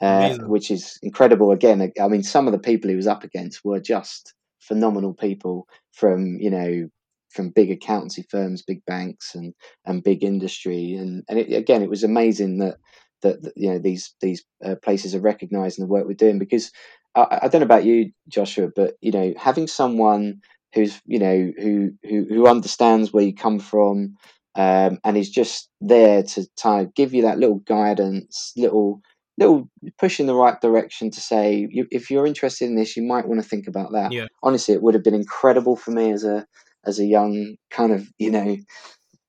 [0.00, 1.50] uh, which is incredible.
[1.50, 5.66] Again, I mean, some of the people he was up against were just phenomenal people
[5.92, 6.88] from you know
[7.30, 9.54] from big accountancy firms, big banks, and
[9.86, 10.94] and big industry.
[10.94, 12.76] And and it, again, it was amazing that,
[13.22, 16.70] that that, you know these these uh, places are recognising the work we're doing because
[17.14, 20.40] I, I, don't know about you, Joshua, but you know having someone
[20.74, 24.16] who's you know who who who understands where you come from
[24.56, 29.00] um, and is just there to, to give you that little guidance, little
[29.36, 33.02] little push in the right direction to say you, if you're interested in this you
[33.02, 34.26] might want to think about that yeah.
[34.44, 36.46] honestly it would have been incredible for me as a
[36.86, 38.56] as a young kind of you know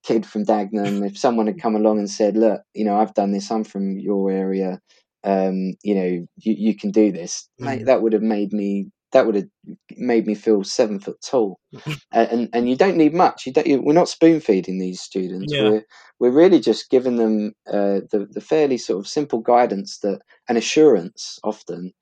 [0.03, 3.31] kid from dagenham if someone had come along and said look you know i've done
[3.31, 4.79] this i'm from your area
[5.23, 7.65] um, you know you, you can do this mm.
[7.65, 9.47] Mate, that would have made me that would have
[9.95, 11.58] made me feel seven foot tall.
[12.12, 13.45] and and you don't need much.
[13.45, 13.65] You don't.
[13.65, 15.54] You, we're not spoon feeding these students.
[15.54, 15.69] Yeah.
[15.69, 15.86] We're
[16.19, 20.58] we're really just giving them uh, the the fairly sort of simple guidance that and
[20.58, 21.93] assurance often.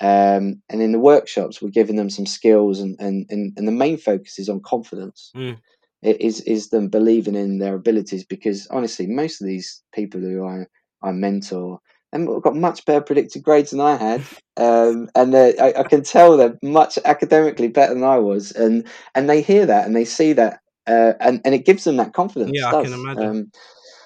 [0.00, 3.72] Um, and in the workshops, we're giving them some skills, and, and, and, and the
[3.72, 5.32] main focus is on confidence.
[5.34, 5.58] Mm.
[6.02, 10.46] It is is them believing in their abilities because honestly, most of these people who
[10.46, 10.66] I
[11.02, 11.80] I mentor
[12.12, 14.22] and got much better predicted grades than I had,
[14.56, 19.28] um, and I, I, can tell they're much academically better than I was, and and
[19.28, 22.52] they hear that and they see that, uh, and and it gives them that confidence.
[22.54, 22.74] Yeah.
[22.74, 23.24] I can imagine.
[23.24, 23.52] Um,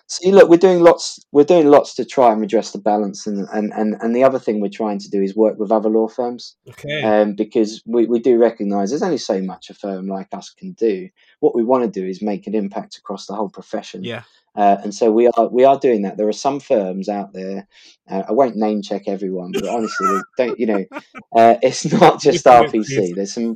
[0.08, 1.24] See, look, we're doing lots.
[1.32, 4.38] We're doing lots to try and redress the balance, and and and, and the other
[4.38, 6.56] thing we're trying to do is work with other law firms.
[6.68, 7.02] Okay.
[7.02, 10.72] Um, because we, we do recognise there's only so much a firm like us can
[10.72, 11.08] do.
[11.40, 14.04] What we want to do is make an impact across the whole profession.
[14.04, 14.24] Yeah.
[14.54, 16.18] Uh, and so we are we are doing that.
[16.18, 17.66] There are some firms out there.
[18.10, 20.84] Uh, I won't name check everyone, but honestly, don't you know?
[21.34, 23.14] Uh, it's not just RPC.
[23.14, 23.54] There's some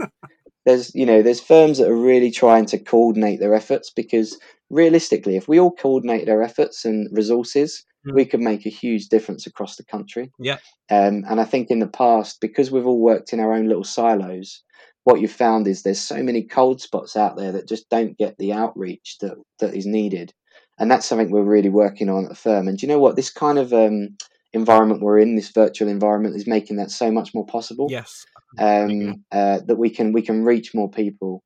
[0.64, 4.38] there's you know there's firms that are really trying to coordinate their efforts because
[4.70, 8.14] realistically, if we all coordinate our efforts and resources, mm.
[8.14, 10.30] we could make a huge difference across the country.
[10.38, 10.58] Yeah.
[10.90, 13.84] Um, and I think in the past, because we've all worked in our own little
[13.84, 14.62] silos,
[15.04, 18.36] what you've found is there's so many cold spots out there that just don't get
[18.38, 20.32] the outreach that, that is needed.
[20.78, 22.68] And that's something we're really working on at the firm.
[22.68, 23.16] And do you know what?
[23.16, 24.16] This kind of um,
[24.52, 27.86] environment we're in, this virtual environment, is making that so much more possible.
[27.88, 28.26] Yes.
[28.58, 31.42] Um, uh, that we can we can reach more people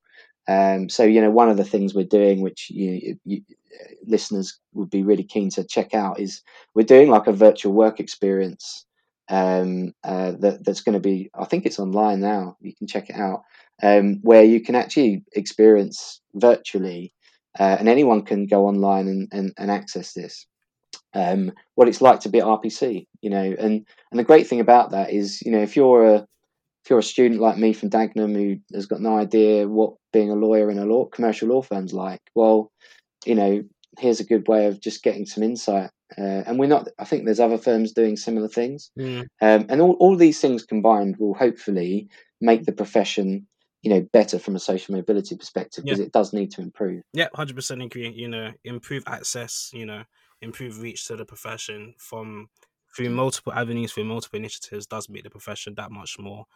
[0.50, 3.42] um, so you know, one of the things we're doing, which you, you,
[4.04, 6.42] listeners would be really keen to check out, is
[6.74, 8.84] we're doing like a virtual work experience
[9.28, 11.30] um, uh, that, that's going to be.
[11.38, 12.56] I think it's online now.
[12.60, 13.44] You can check it out,
[13.80, 17.12] um, where you can actually experience virtually,
[17.56, 20.46] uh, and anyone can go online and, and, and access this.
[21.14, 24.58] Um, what it's like to be at RPC, you know, and and the great thing
[24.58, 26.26] about that is, you know, if you're a
[26.84, 30.30] if you're a student like me from Dagenham who has got no idea what being
[30.30, 32.70] a lawyer in a law commercial law firm's like, well,
[33.24, 33.62] you know,
[33.98, 35.90] here's a good way of just getting some insight.
[36.18, 36.88] Uh, and we're not.
[36.98, 39.20] I think there's other firms doing similar things, mm.
[39.40, 42.08] um, and all, all these things combined will hopefully
[42.40, 43.46] make the profession,
[43.82, 46.06] you know, better from a social mobility perspective because yeah.
[46.06, 47.04] it does need to improve.
[47.12, 48.10] Yeah, hundred percent agree.
[48.10, 49.70] You know, improve access.
[49.72, 50.02] You know,
[50.42, 52.48] improve reach to the profession from
[52.94, 56.46] through multiple avenues, through multiple initiatives, does make the profession that much more,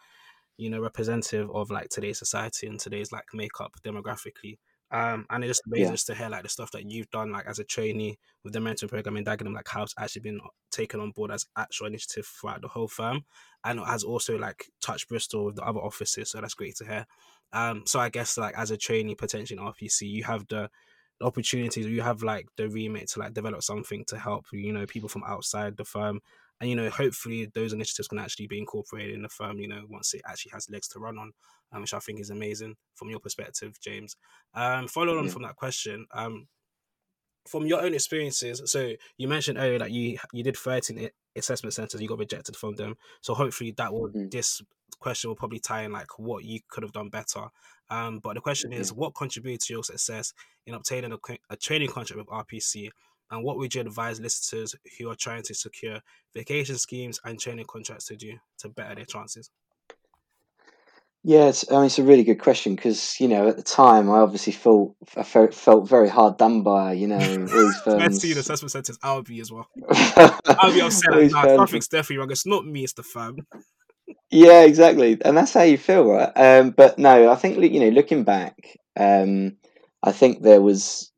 [0.57, 4.57] you know, representative of like today's society and today's like makeup demographically.
[4.91, 5.97] Um, and it just amazing yeah.
[6.05, 8.89] to hear like the stuff that you've done like as a trainee with the mentoring
[8.89, 10.39] program in Dagenham, like how it's actually been
[10.71, 13.25] taken on board as actual initiative throughout the whole firm,
[13.63, 16.29] and it has also like touched Bristol with the other offices.
[16.29, 17.05] So that's great to hear.
[17.51, 20.69] Um, so I guess like as a trainee potentially in RPC, you have the
[21.21, 25.07] opportunities you have like the remit to like develop something to help you know people
[25.07, 26.19] from outside the firm
[26.61, 29.83] and you know hopefully those initiatives can actually be incorporated in the firm you know
[29.89, 31.31] once it actually has legs to run on
[31.71, 34.15] um, which i think is amazing from your perspective james.
[34.53, 36.47] Um following on from that question um
[37.47, 42.01] from your own experiences so you mentioned earlier that you you did 13 assessment centers
[42.01, 42.95] you got rejected from them.
[43.21, 44.29] So hopefully that will mm-hmm.
[44.29, 44.61] this
[44.99, 47.47] question will probably tie in like what you could have done better.
[47.89, 50.33] Um, but the question is, what contributed to your success
[50.65, 51.17] in obtaining a,
[51.49, 52.89] a training contract with RPC?
[53.31, 55.99] And what would you advise listeners who are trying to secure
[56.33, 59.49] vacation schemes and training contracts to do to better their chances?
[61.27, 64.11] Yeah, it's, I mean, it's a really good question because you know at the time
[64.11, 68.21] I obviously felt I felt, very hard done by you know these firms.
[68.21, 68.99] see the assessment centers.
[69.01, 69.67] I'll be as well.
[69.89, 71.31] I'll be upset.
[71.31, 72.31] Nah, something's definitely wrong.
[72.31, 72.83] It's not me.
[72.83, 73.37] It's the firm.
[74.29, 76.31] Yeah, exactly, and that's how you feel, right?
[76.35, 79.57] Um, but no, I think you know, looking back, um,
[80.03, 81.11] I think there was,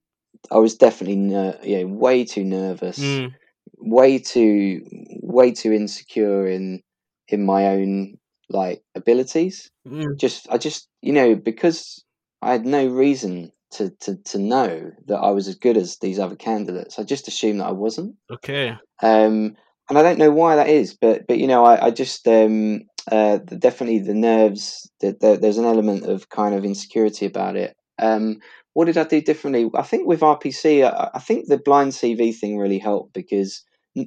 [0.52, 3.34] I was definitely, ner- yeah, way too nervous, mm.
[3.78, 4.86] way too,
[5.22, 6.82] way too insecure in
[7.28, 8.18] in my own
[8.50, 9.70] like abilities.
[9.88, 10.18] Mm.
[10.18, 12.04] Just, I just, you know, because
[12.42, 16.20] I had no reason to, to to know that I was as good as these
[16.20, 17.00] other candidates.
[17.00, 18.16] I just assumed that I wasn't.
[18.32, 18.70] Okay.
[19.02, 19.56] Um,
[19.90, 22.82] and I don't know why that is, but but you know, I, I just um,
[23.12, 24.90] uh, definitely the nerves.
[25.02, 27.76] That the, there's an element of kind of insecurity about it.
[28.00, 28.40] Um,
[28.78, 29.68] what did I do differently?
[29.74, 33.64] I think with RPC, I, I, think the blind CV thing really helped because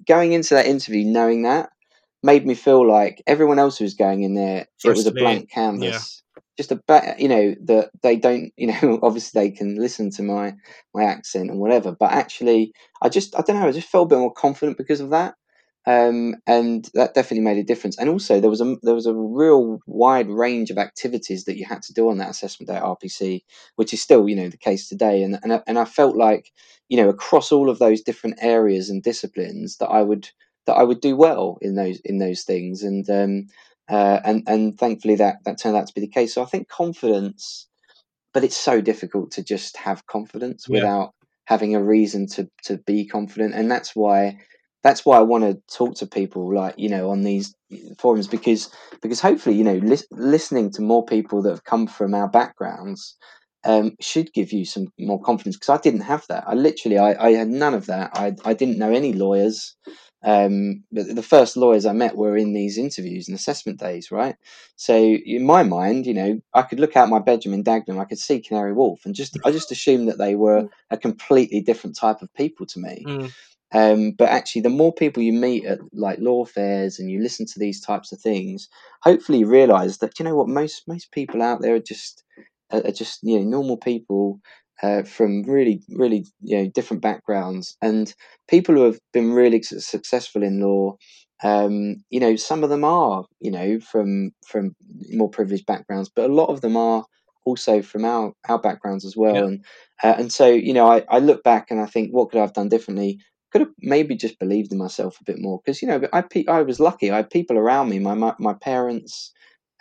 [0.07, 1.71] going into that interview knowing that
[2.23, 5.11] made me feel like everyone else who was going in there, Firstly, it was a
[5.11, 6.23] blank canvas.
[6.37, 6.43] Yeah.
[6.57, 10.55] Just a you know that they don't, you know, obviously they can listen to my
[10.95, 12.71] my accent and whatever, but actually,
[13.03, 15.35] I just I don't know, I just felt a bit more confident because of that
[15.87, 17.99] um, and that definitely made a difference.
[17.99, 21.65] And also, there was a there was a real wide range of activities that you
[21.65, 23.45] had to do on that assessment day at RPC,
[23.77, 25.23] which is still you know the case today.
[25.23, 26.53] And and and I felt like
[26.89, 30.29] you know across all of those different areas and disciplines that I would
[30.67, 32.83] that I would do well in those in those things.
[32.83, 33.47] And um,
[33.89, 36.35] uh, and and thankfully that that turned out to be the case.
[36.35, 37.67] So I think confidence,
[38.33, 40.81] but it's so difficult to just have confidence Yeah.
[40.81, 41.15] without
[41.47, 44.39] having a reason to to be confident, and that's why
[44.83, 47.55] that's why I want to talk to people like you know on these
[47.99, 48.71] forums because
[49.03, 53.17] because hopefully you know lis- listening to more people that have come from our backgrounds
[53.65, 56.45] um, should give you some more confidence because I didn't have that.
[56.47, 58.11] I literally I, I had none of that.
[58.15, 59.77] I I didn't know any lawyers.
[60.23, 64.37] Um, but the first lawyers I met were in these interviews and assessment days, right?
[64.77, 68.05] So in my mind, you know, I could look out my bedroom in Dagenham, I
[68.05, 71.97] could see Canary Wharf, and just I just assumed that they were a completely different
[71.97, 73.05] type of people to me.
[73.07, 73.33] Mm.
[73.73, 77.47] Um, but actually, the more people you meet at like law fairs and you listen
[77.47, 78.69] to these types of things,
[79.03, 82.25] hopefully you realise that you know what most most people out there are just
[82.73, 84.41] are just you know normal people
[84.83, 88.15] uh, from really really you know different backgrounds and
[88.49, 90.97] people who have been really su- successful in law.
[91.43, 94.75] Um, you know, some of them are you know from from
[95.13, 97.05] more privileged backgrounds, but a lot of them are
[97.45, 99.37] also from our our backgrounds as well.
[99.37, 99.45] Yeah.
[99.45, 99.65] And
[100.03, 102.43] uh, and so you know, I, I look back and I think, what could I
[102.43, 103.21] have done differently?
[103.51, 106.47] Could have maybe just believed in myself a bit more because you know I pe-
[106.47, 107.11] I was lucky.
[107.11, 109.33] I had people around me, my my, my parents,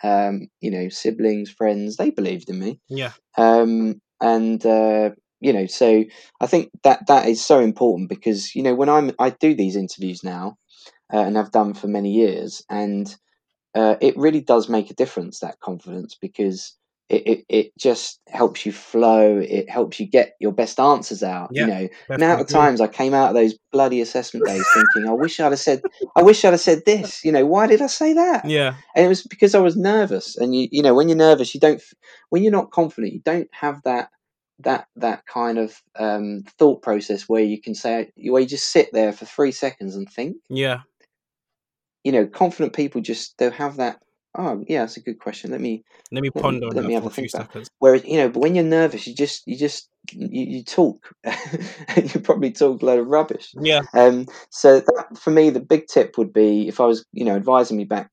[0.02, 1.96] um, you know, siblings, friends.
[1.96, 3.12] They believed in me, Yeah.
[3.36, 5.10] um, and uh,
[5.40, 6.04] you know, so
[6.40, 9.76] I think that that is so important because you know when I'm I do these
[9.76, 10.56] interviews now,
[11.12, 13.14] uh, and have done for many years, and
[13.74, 16.76] uh, it really does make a difference that confidence because
[17.10, 19.38] it, it, it just helps you flow.
[19.38, 21.50] It helps you get your best answers out.
[21.52, 21.66] Yeah, You
[22.08, 25.40] know, now at times I came out of those bloody assessment days thinking, I wish
[25.40, 25.82] I'd have said,
[26.14, 27.24] I wish I'd have said this.
[27.24, 28.44] You know, why did I say that?
[28.44, 28.74] Yeah.
[28.94, 30.36] And it was because I was nervous.
[30.36, 31.82] And you, you know, when you're nervous, you don't,
[32.28, 34.10] when you're not confident, you don't have that,
[34.60, 38.90] that, that kind of um, thought process where you can say, where you just sit
[38.92, 40.36] there for three seconds and think.
[40.48, 40.82] Yeah.
[42.04, 44.00] You know, confident people just they'll have that.
[44.36, 45.50] Oh, yeah, that's a good question.
[45.50, 47.30] Let me Let me let me, ponder on let that me have for a think
[47.34, 47.48] about.
[47.48, 47.70] seconds.
[47.78, 52.14] Whereas you know, but when you're nervous, you just you just you, you talk, and
[52.14, 53.52] you probably talk a load of rubbish.
[53.60, 53.82] Yeah.
[53.92, 57.34] Um, so that, for me, the big tip would be if I was you know
[57.34, 58.10] advising me back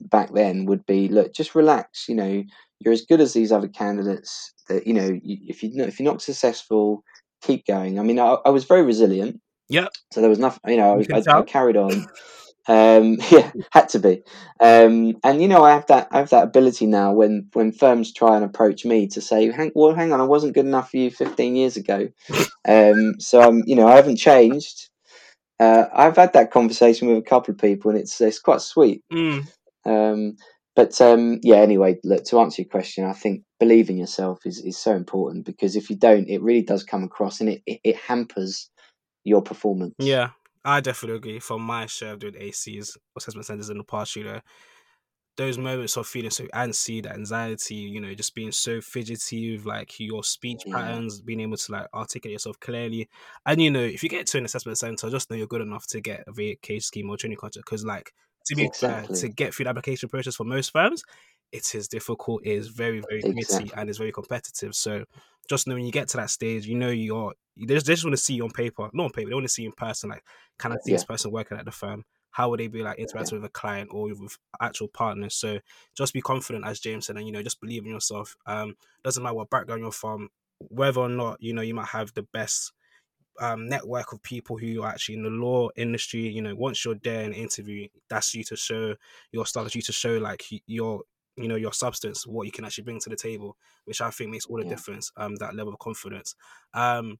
[0.00, 2.08] back then would be look, just relax.
[2.08, 2.44] You know,
[2.80, 4.54] you're as good as these other candidates.
[4.68, 7.04] That you know, you, if you if you're not successful,
[7.42, 7.98] keep going.
[7.98, 9.40] I mean, I, I was very resilient.
[9.68, 9.90] Yep.
[10.14, 10.60] So there was nothing.
[10.72, 12.08] You know, I, I, I carried on.
[12.66, 14.22] Um, yeah, had to be.
[14.60, 18.12] Um, and you know, I have that I have that ability now when when firms
[18.12, 20.96] try and approach me to say, hang, well, hang on, I wasn't good enough for
[20.96, 22.08] you 15 years ago.
[22.68, 24.90] Um, so I'm, you know, I haven't changed.
[25.58, 29.02] Uh, I've had that conversation with a couple of people, and it's it's quite sweet.
[29.10, 29.48] Mm.
[29.86, 30.36] Um,
[30.78, 34.78] but um, yeah, anyway, look, to answer your question, I think believing yourself is, is
[34.78, 37.96] so important because if you don't, it really does come across and it, it, it
[37.96, 38.70] hampers
[39.24, 39.94] your performance.
[39.98, 40.30] Yeah.
[40.64, 41.38] I definitely agree.
[41.40, 44.40] From my share of doing ACs, assessment centers in the past, you know,
[45.36, 49.66] those moments of feeling so antsy, that anxiety, you know, just being so fidgety with
[49.66, 50.70] like your speech Yeah.
[50.70, 53.08] patterns, being able to like articulate yourself clearly.
[53.46, 55.86] And you know, if you get to an assessment center, just know you're good enough
[55.88, 57.66] to get a vac scheme or training contract.
[57.66, 58.14] Because like
[58.48, 59.16] to be Exactly.
[59.16, 61.02] fair, to get through the application process for most firms,
[61.52, 63.72] it is difficult, it is very, very gritty Exactly.
[63.76, 64.74] and it's very competitive.
[64.74, 65.04] So
[65.48, 68.04] just know when you get to that stage, you know you're they just, they just
[68.04, 69.72] want to see you on paper, not on paper, they want to see you in
[69.72, 70.10] person.
[70.10, 70.24] Like,
[70.58, 72.04] can I see this person working at the firm?
[72.30, 75.34] How would they be like interacting with a client or with actual partners?
[75.34, 75.58] So
[75.96, 78.36] just be confident, as James said, and you know, just believe in yourself.
[78.46, 80.28] Um, doesn't matter what background you're from,
[80.58, 82.72] whether or not you know you might have the best
[83.40, 86.28] um network of people who are actually in the law industry.
[86.28, 88.94] You know, once you're there in interview, that's you to show
[89.32, 91.02] your you to show like your
[91.36, 94.30] you know your substance, what you can actually bring to the table, which I think
[94.30, 94.70] makes all the Yeah.
[94.70, 95.12] difference.
[95.16, 96.34] Um, that level of confidence.
[96.74, 97.18] Um,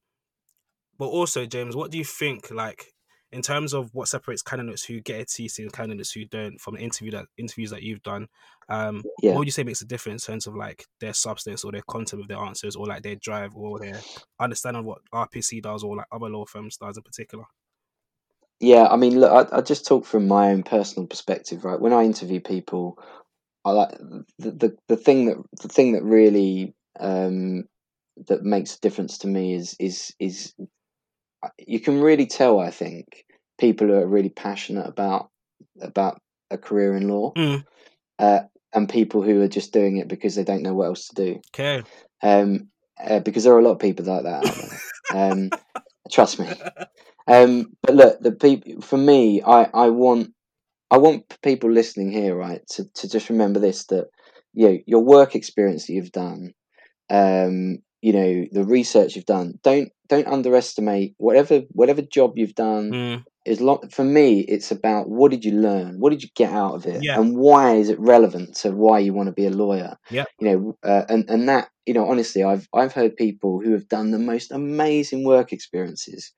[0.97, 2.93] but also, James, what do you think like?
[3.31, 6.75] In terms of what separates candidates who get a TC and candidates who don't from
[6.75, 8.27] the interview that interviews that you've done,
[8.69, 9.33] um, Yeah.
[9.33, 11.83] what would you say makes a difference in terms of like their substance or their
[11.87, 14.01] content of their answers or like their drive or their
[14.39, 17.45] understanding of what RPC does or like other law firms does in particular?
[18.59, 21.79] Yeah, I mean, look, I, I just talk from my own personal perspective, right?
[21.79, 22.97] When I interview people,
[23.63, 23.91] I like
[24.37, 27.65] the the, the thing that the thing that really um,
[28.27, 30.53] that makes a difference to me is is is
[31.57, 32.59] you can really tell.
[32.59, 33.25] I think
[33.59, 35.29] people who are really passionate about
[35.81, 36.21] about
[36.51, 37.63] a career in law, Mm.
[38.17, 38.41] uh,
[38.73, 41.41] and people who are just doing it because they don't know what else to do.
[41.53, 41.83] Okay.
[42.21, 42.69] Um,
[43.01, 44.43] uh, because there are a lot of people like that.
[45.13, 45.49] Um,
[46.11, 46.47] trust me.
[47.27, 50.33] Um, but look, the people for me, I, I want
[50.91, 54.07] I want people listening here, right, to, to just remember this that
[54.53, 56.53] you know, your work experience that you've done,
[57.09, 59.59] um, you know, the research you've done.
[59.63, 63.23] Don't don't underestimate whatever whatever job you've done, Mm.
[63.45, 66.75] is long for me it's about what did you learn what did you get out
[66.75, 67.19] of it Yeah.
[67.19, 70.25] and why is it relevant to why you want to be a lawyer Yeah.
[70.39, 73.87] you know uh, and and that you know honestly i've i've heard people who have
[73.87, 76.31] done the most amazing work experiences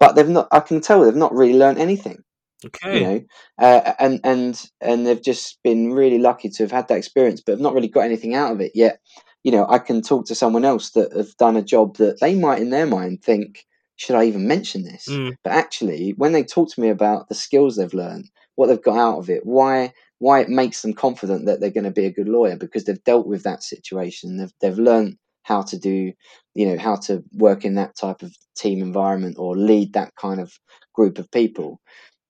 [0.00, 2.18] but they've not i can tell they've not really learned anything
[2.64, 2.94] Okay.
[2.94, 3.20] you know
[3.60, 7.52] uh, and and and they've just been really lucky to have had that experience but
[7.52, 8.98] have not really got anything out of it yet
[9.46, 12.34] you know i can talk to someone else that have done a job that they
[12.34, 13.64] might in their mind think
[13.96, 15.06] should i even mention this?
[15.08, 15.36] Mm.
[15.44, 18.98] but actually when they talk to me about the skills they've learned what they've got
[18.98, 22.12] out of it why why it makes them confident that they're going to be a
[22.12, 25.16] good lawyer because they've dealt with that situation they've they've learned
[25.46, 26.12] how to do
[26.54, 30.40] you know how to work in that type of team environment or lead that kind
[30.40, 30.58] of
[30.92, 31.80] group of people.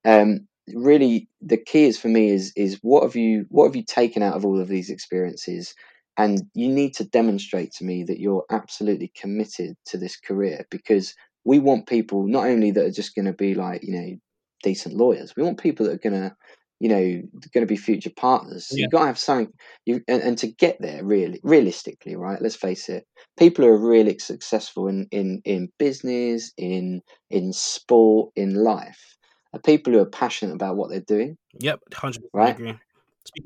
[0.04, 3.84] Um, really the key is for me is is what have you what have you
[3.84, 5.74] taken out of all of these experiences
[6.16, 11.14] and you need to demonstrate to me that you're absolutely committed to this career because
[11.44, 14.16] we want people not only that are just going to be like you know
[14.62, 16.34] decent lawyers we want people that are going to
[16.80, 17.22] you know
[17.54, 18.82] going to be future partners Yeah.
[18.82, 19.52] you've got to have something
[19.84, 23.06] you and, and to get there really realistically right let's face it
[23.38, 29.16] people who are really successful in in in business in in sport in life
[29.52, 31.80] are people who are passionate about what they're doing Yep.
[31.94, 32.78] Hundred percent right agree.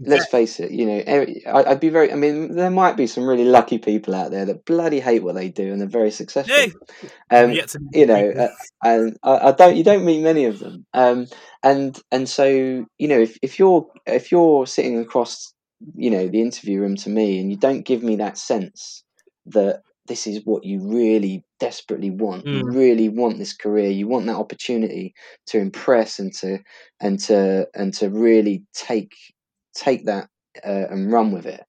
[0.07, 0.99] Let's face it you know
[1.47, 4.47] I- i'd be very i mean there might be some really lucky people out there
[4.47, 6.55] that bloody hate what they do and they're very successful.
[6.55, 6.73] Hey,
[7.31, 7.53] um
[7.93, 8.49] you know uh,
[8.83, 10.87] and I, I don't you don't meet many of them.
[10.95, 11.27] Um
[11.63, 15.53] and and so you know if, if you're if you're sitting across
[15.97, 19.05] you know the interview room to me and you don't give me that sense
[19.47, 22.75] that this is what you really desperately want you Mm.
[22.75, 25.15] really want this career you want that opportunity
[25.47, 26.59] to impress and to
[27.01, 29.13] and to and to really take
[29.75, 30.29] take that
[30.67, 31.63] uh, and run with it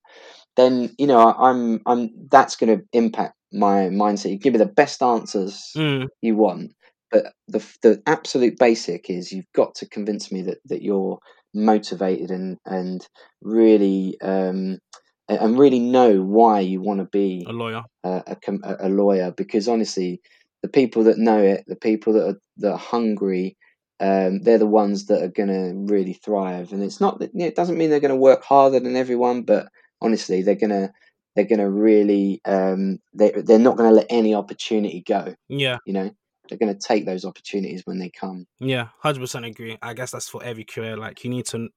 [0.57, 4.65] then you know i'm i'm that's going to impact my mindset you give me the
[4.65, 6.07] best answers Mm.
[6.21, 6.71] you want
[7.11, 11.19] but the the absolute basic is you've got to convince me that that you're
[11.53, 13.05] motivated and and
[13.41, 14.77] really um
[15.29, 17.83] and really know why you want to be A lawyer.
[18.03, 20.21] a, a, a a lawyer because honestly
[20.63, 23.57] the people that know it the people that are that are hungry
[24.01, 27.55] um, they're the ones that are going to really thrive and it's not that it
[27.55, 29.67] doesn't mean they're going to work harder than everyone but
[30.01, 30.91] honestly they're going to
[31.35, 35.77] they're going to really um, they, they're not going to let any opportunity go Yeah.
[35.85, 36.09] you know
[36.49, 39.77] they're going to take those opportunities when they come Yeah, hundred percent agree.
[39.81, 40.97] I guess that's for every career.
[40.97, 41.69] Like you need to,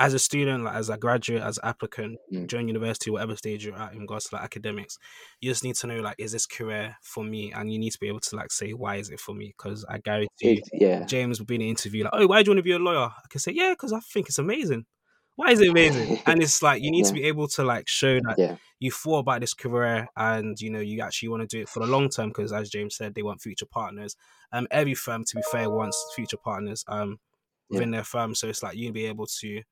[0.00, 2.46] as a student, like as a graduate, as an applicant, Mm.
[2.46, 4.96] during university, whatever stage you're at in regards to like academics,
[5.40, 7.52] you just need to know like, is this career for me?
[7.52, 9.54] And you need to be able to like say, why is it for me?
[9.56, 12.48] Because I guarantee it, yeah James will be in an interview like, oh, why do
[12.48, 13.08] you want to be a lawyer?
[13.08, 14.86] I can say, yeah, because I think it's amazing.
[15.34, 16.20] Why is it amazing?
[16.26, 19.18] and it's like you need to be able to like show that yeah you thought
[19.18, 22.08] about this career and you know you actually want to do it for the long
[22.08, 24.14] term because as James said, they want future partners.
[24.52, 26.84] Um, every firm, to be fair, wants future partners.
[26.86, 27.18] Um,
[27.70, 29.62] within their firm, so it's like you'll be able to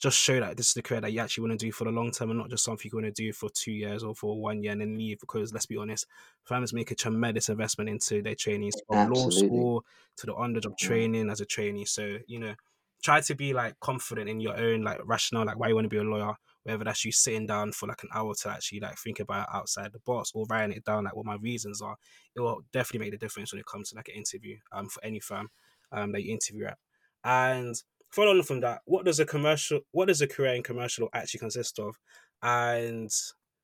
[0.00, 1.90] just show that this is the career that you actually want to do for the
[1.92, 4.40] long term and not just something you want to do for two years or for
[4.40, 5.20] one year and then leave.
[5.20, 6.06] Because let's be honest,
[6.44, 9.84] firms make a tremendous investment into their trainees from law school
[10.16, 11.84] to the on the job training as a trainee.
[11.84, 12.54] So, you know,
[13.02, 15.88] try to be like confident in your own like rationale, like why you want to
[15.88, 16.34] be a lawyer,
[16.64, 19.92] whether that's you sitting down for like an hour to actually like think about outside
[19.92, 21.96] the box or writing it down like what my reasons are.
[22.34, 25.02] It will definitely make the difference when it comes to like an interview um for
[25.04, 25.50] any firm
[25.92, 26.78] um that you interview at.
[27.24, 27.74] And
[28.10, 31.40] following from that, what does a commercial what does a career in commercial law actually
[31.40, 31.96] consist of?
[32.42, 33.10] And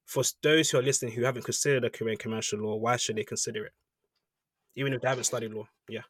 [0.07, 3.17] for those who are listening who haven't considered a career in commercial law, why should
[3.17, 3.73] they consider it?
[4.77, 5.67] Even if they haven't studied law.
[5.89, 6.03] Yeah.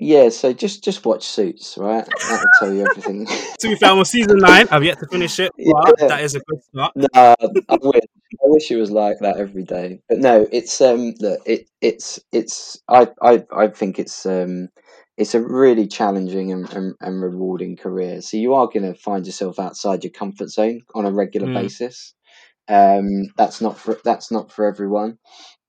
[0.00, 3.26] yeah so just just watch suits right that'll tell you everything
[3.60, 4.66] To be fair, I'm on season nine.
[4.70, 6.08] I've yet to finish it, but Yeah.
[6.08, 6.92] that is a good start.
[6.96, 8.04] No, I wish.
[8.32, 10.00] I wish it was like that every day.
[10.08, 12.80] But no, it's um, look, it it's it's.
[12.88, 14.68] I I I think it's um,
[15.16, 18.20] it's a really challenging and, and, and rewarding career.
[18.22, 21.52] So you are going to find yourself outside your comfort zone on a regular Mm.
[21.54, 22.14] basis.
[22.68, 23.06] Um,
[23.36, 25.18] that's not for that's not for everyone.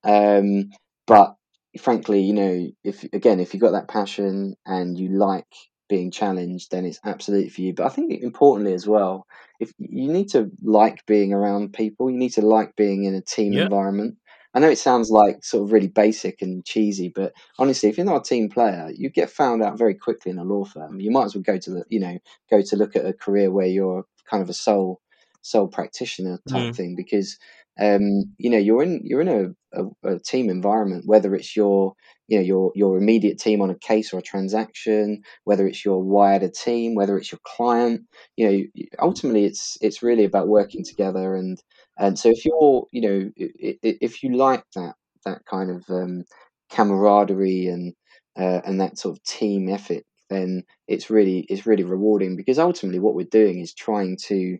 [0.03, 0.71] Um,
[1.07, 1.35] but
[1.79, 5.47] frankly, you know, if again, if you've got that passion and you like
[5.89, 7.73] being challenged, then it's absolutely for you.
[7.73, 9.25] But I think importantly as well,
[9.59, 13.21] if you need to like being around people, you need to like being in a
[13.21, 13.57] team Yeah.
[13.57, 14.17] environment.
[14.53, 18.05] I know it sounds like sort of really basic and cheesy, but honestly, if you're
[18.05, 20.99] not a team player, you get found out very quickly in a law firm.
[20.99, 22.17] You might as well go to the, you know,
[22.51, 25.01] go to look at a career where you're kind of a sole
[25.41, 26.75] sole practitioner type Mm.
[26.75, 27.37] thing because
[27.79, 29.27] um, you know you're in you're in
[29.73, 31.93] a, a, a team environment, whether it's your
[32.27, 36.01] you know your your immediate team on a case or a transaction, whether it's your
[36.03, 38.01] wider team, whether it's your client.
[38.37, 41.59] You know, ultimately it's it's really about working together and
[41.97, 46.23] and so if you're you know if you like that that kind of um,
[46.69, 47.93] camaraderie and
[48.37, 52.99] uh, and that sort of team effort, then it's really it's really rewarding because ultimately
[52.99, 54.57] what we're doing is trying to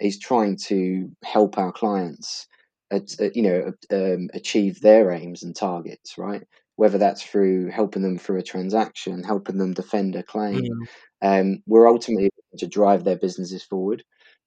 [0.00, 2.46] is trying to help our clients,
[2.90, 6.42] at, you know, um, achieve their aims and targets, right?
[6.76, 10.86] Whether that's through helping them through a transaction, helping them defend a claim, mm.
[11.22, 14.04] um, we're ultimately to drive their businesses forward,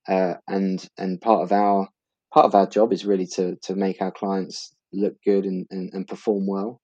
[0.07, 1.89] uh, and and part of our
[2.33, 5.91] part of our job is really to to make our clients look good and, and,
[5.93, 6.81] and perform well.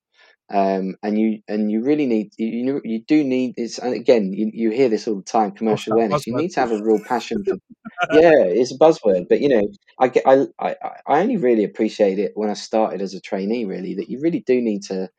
[0.53, 4.51] Um, and you and you really need you you do need it's and again you,
[4.53, 7.43] you hear this all the time commercial awareness you need to have a real passion
[7.43, 7.55] for
[8.13, 9.63] yeah it's a buzzword but you know
[9.97, 10.75] I get I, I
[11.07, 14.41] I only really appreciate it when I started as a trainee really that you really
[14.41, 15.09] do need to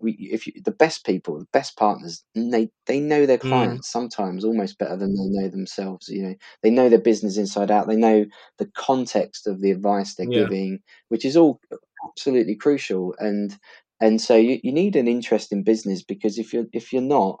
[0.00, 3.48] we, if you, the best people, the best partners, they they know their mm.
[3.48, 3.92] clients mm.
[3.92, 6.08] sometimes almost better than they know themselves.
[6.08, 7.88] You know, they know their business inside out.
[7.88, 8.26] They know
[8.58, 10.40] the context of the advice they're yeah.
[10.40, 11.60] giving, which is all
[12.08, 13.14] absolutely crucial.
[13.18, 13.56] And
[14.00, 17.40] and so you, you need an interest in business because if you're if you're not,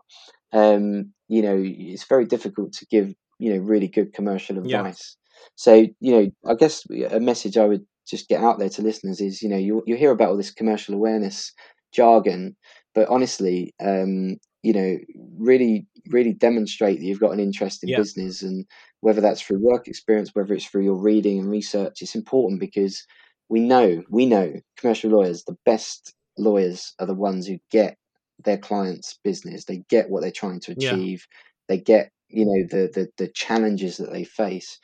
[0.52, 5.16] um, you know, it's very difficult to give you know really good commercial advice.
[5.16, 5.50] Yeah.
[5.56, 9.20] So you know, I guess a message I would just get out there to listeners
[9.20, 11.52] is you know you you hear about all this commercial awareness
[11.92, 12.56] jargon,
[12.94, 14.98] but honestly, um, you know,
[15.38, 17.98] really, really demonstrate that you've got an interest in yeah.
[17.98, 18.66] business, and
[19.00, 23.04] whether that's through work experience, whether it's through your reading and research, it's important because
[23.48, 27.96] we know, we know, commercial lawyers, the best lawyers are the ones who get
[28.44, 29.64] their clients' business.
[29.64, 31.26] They get what they're trying to achieve.
[31.28, 31.76] Yeah.
[31.76, 34.78] They get, you know, the, the the challenges that they face.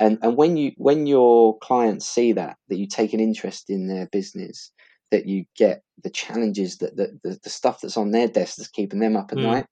[0.00, 3.88] And and when you when your clients see that that you take an interest in
[3.88, 4.72] their business,
[5.10, 8.68] that you get the challenges that, that the, the stuff that's on their desk that's
[8.68, 9.42] keeping them up at mm.
[9.42, 9.66] night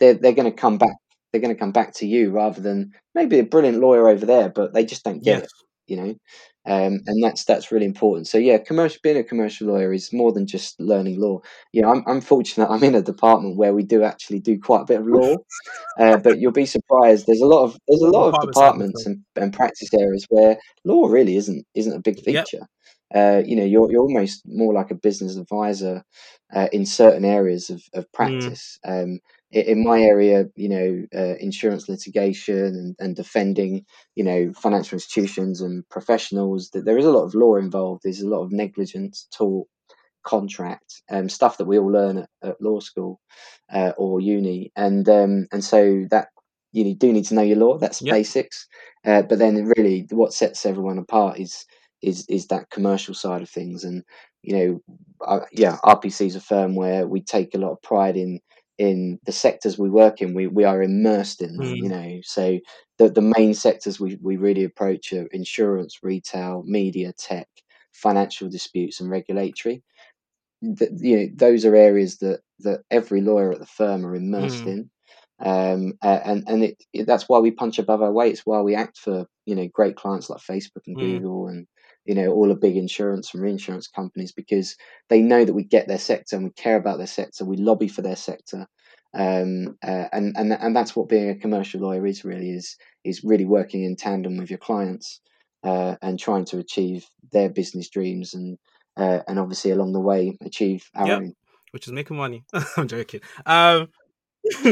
[0.00, 0.96] they're, they're going to come back
[1.32, 4.48] they're going to come back to you rather than maybe a brilliant lawyer over there
[4.48, 5.44] but they just don't get yes.
[5.44, 5.50] it
[5.88, 6.14] you know?
[6.66, 8.28] Um, and that's that's really important.
[8.28, 11.40] So yeah commercial being a commercial lawyer is more than just learning law.
[11.72, 14.82] You know i'm, I'm fortunate i'm in a department where we do actually do quite
[14.82, 15.36] a bit of law
[15.98, 19.24] uh, but you'll be surprised there's a lot of there's a lot of departments and,
[19.36, 22.44] and practice areas where law really isn't isn't a big feature.
[22.52, 22.68] yep
[23.14, 26.04] uh, you know, you're you're almost more like a business advisor
[26.54, 28.12] uh, in certain areas of, of mm.
[28.12, 28.78] practice.
[28.84, 29.02] Mm.
[29.02, 34.96] Um, in my area, you know, uh, insurance litigation and, and defending, you know, financial
[34.96, 38.02] institutions and professionals, that there is a lot of law involved.
[38.04, 39.66] There's a lot of negligence, tort,
[40.22, 43.20] contract, um, stuff that we all learn at, at law school
[43.72, 46.28] uh, or uni, and um, and so that
[46.72, 47.78] you do need to know your law.
[47.78, 48.12] That's yep.
[48.12, 48.66] basics.
[49.06, 51.64] Uh, but then, really, what sets everyone apart is
[52.02, 54.02] is is that commercial side of things and
[54.42, 54.94] you know
[55.26, 58.40] uh, yeah rpc is a firm where we take a lot of pride in
[58.78, 61.76] in the sectors we work in we we are immersed in mm.
[61.76, 62.58] you know so
[62.98, 67.48] the the main sectors we we really approach are insurance retail media tech
[67.92, 69.82] financial disputes and regulatory
[70.62, 74.64] the, you know those are areas that that every lawyer at the firm are immersed
[74.64, 74.68] mm.
[74.68, 74.90] in
[75.40, 78.32] um, uh, and and it, it, that's why we punch above our weight.
[78.32, 81.00] It's why we act for you know great clients like Facebook and mm.
[81.00, 81.66] Google and
[82.08, 84.76] you know all the big insurance and reinsurance companies because
[85.10, 87.86] they know that we get their sector and we care about their sector we lobby
[87.86, 88.66] for their sector.
[89.14, 93.22] Um, uh, and and and that's what being a commercial lawyer is really is is
[93.22, 95.20] really working in tandem with your clients
[95.64, 98.58] uh, and trying to achieve their business dreams and
[98.96, 101.18] uh, and obviously along the way achieve our yep.
[101.20, 101.34] own.
[101.72, 102.44] Which is making money.
[102.76, 103.20] I'm joking.
[103.44, 103.88] Um,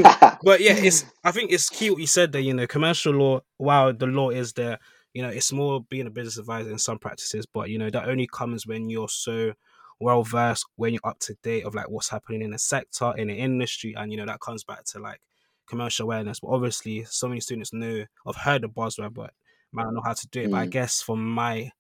[0.43, 3.41] but yeah it's i think it's key what you said there you know commercial law
[3.59, 4.79] while the law is there
[5.17, 8.07] you know, it's more being a business advisor in some practices, but you know, that
[8.07, 9.55] only comes when you're so
[9.99, 13.29] well versed, when you're up to date of like what's happening in the sector, in
[13.29, 15.23] the industry, and you know, that comes back to like
[15.67, 16.41] commercial awareness.
[16.41, 19.33] But obviously, so many students know, I've heard the buzzword, but
[19.73, 20.49] might not know how to do it.
[20.49, 20.51] Mm.
[20.51, 20.71] But I mm.
[20.71, 21.71] guess from my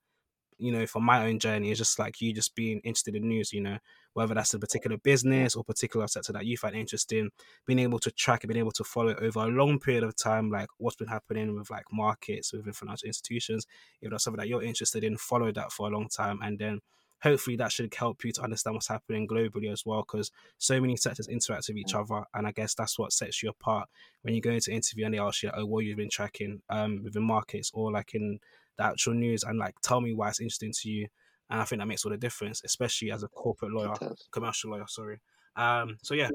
[0.58, 3.52] you know, for my own journey, it's just like you just being interested in news,
[3.52, 3.78] you know,
[4.14, 7.30] whether that's a particular business or particular sector that you find interesting,
[7.66, 10.16] being able to track it, being able to follow it over a long period of
[10.16, 13.66] time, like what's been happening with like markets, within financial institutions,
[14.00, 16.38] if that's something that you're interested in, follow that for a long time.
[16.42, 16.80] And then
[17.22, 20.96] hopefully that should help you to understand what's happening globally as well because so many
[20.96, 23.88] sectors interact with each other and i guess that's what sets you apart
[24.22, 27.02] when you go into interview and they ask you oh what you've been tracking um
[27.02, 28.38] within markets or like in
[28.76, 31.08] the actual news and like tell me why it's interesting to you.
[31.50, 33.94] And I think that makes all the difference, especially as a corporate lawyer,
[34.32, 34.86] commercial lawyer.
[34.88, 35.20] Sorry.
[35.56, 36.28] Um, so yeah,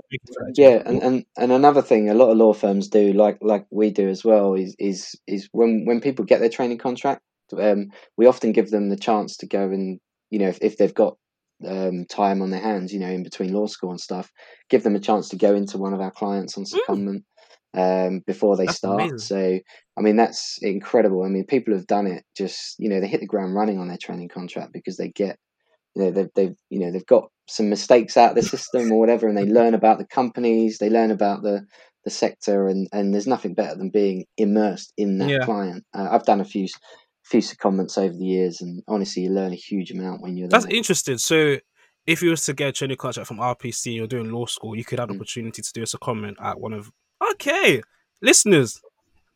[0.55, 3.91] yeah, and, and and another thing, a lot of law firms do, like like we
[3.91, 7.21] do as well, is is is when when people get their training contract,
[7.59, 9.99] um, we often give them the chance to go and
[10.31, 11.17] you know if, if they've got
[11.67, 14.31] um, time on their hands, you know, in between law school and stuff,
[14.69, 16.73] give them a chance to go into one of our clients on mm.
[16.73, 17.17] secondment.
[17.17, 17.23] Mm
[17.73, 19.01] um, before they that's start.
[19.01, 19.17] Amazing.
[19.19, 19.59] So,
[19.97, 21.23] I mean, that's incredible.
[21.23, 23.87] I mean, people have done it just, you know, they hit the ground running on
[23.87, 25.37] their training contract because they get
[25.95, 28.99] you know they've, they've you know they've got some mistakes out of the system or
[28.99, 31.65] whatever, and they learn about the companies, they learn about the
[32.05, 35.45] the sector, and and there's nothing better than being immersed in that yeah.
[35.45, 35.83] client.
[35.93, 36.67] Uh, I've done a few
[37.23, 40.47] few secondments over the years, and honestly, you learn a huge amount when you're.
[40.47, 40.59] There.
[40.59, 41.17] That's interesting.
[41.17, 41.57] So,
[42.05, 44.85] if you was to get a training contract from RPC or doing law school, you
[44.85, 45.15] could have mm.
[45.15, 46.91] opportunity to do a secondment at one of.
[47.31, 47.81] Okay,
[48.21, 48.81] listeners,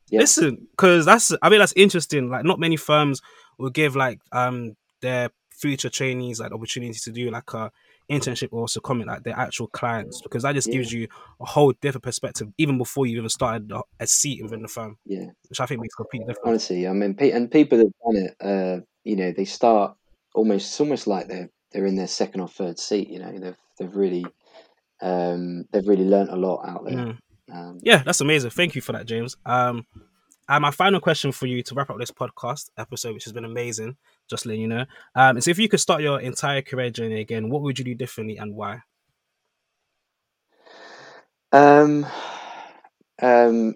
[0.10, 0.22] yeah.
[0.22, 2.30] listen, because that's I mean that's interesting.
[2.30, 3.22] Like, not many firms
[3.58, 7.72] will give like um their future trainees like opportunity to do like a
[8.12, 10.74] internship or also comment like their actual clients because that just yeah.
[10.74, 11.08] gives you
[11.40, 14.98] a whole different perspective even before you even started a seat within the firm.
[15.06, 16.40] Yeah, which I think makes complete difference.
[16.46, 19.96] Honestly, I mean, and people that have done it, uh, you know, they start
[20.34, 23.10] almost it's almost like they're they're in their second or third seat.
[23.10, 24.26] You know, they've they've really
[25.02, 26.98] um, they've really learned a lot out there.
[26.98, 27.18] Mm.
[27.52, 28.52] Um, yeah, that's amazing.
[28.52, 29.38] Thank you for that, James.
[29.46, 29.86] Um,
[30.48, 33.46] and my final question for you to wrap up this podcast episode, which has been
[33.46, 33.98] amazing,
[34.30, 34.86] just letting you know,
[35.16, 37.96] um, is if you could start your entire career journey again, what would you do
[37.96, 38.82] differently and why?
[41.52, 42.06] Um,
[43.22, 43.76] um,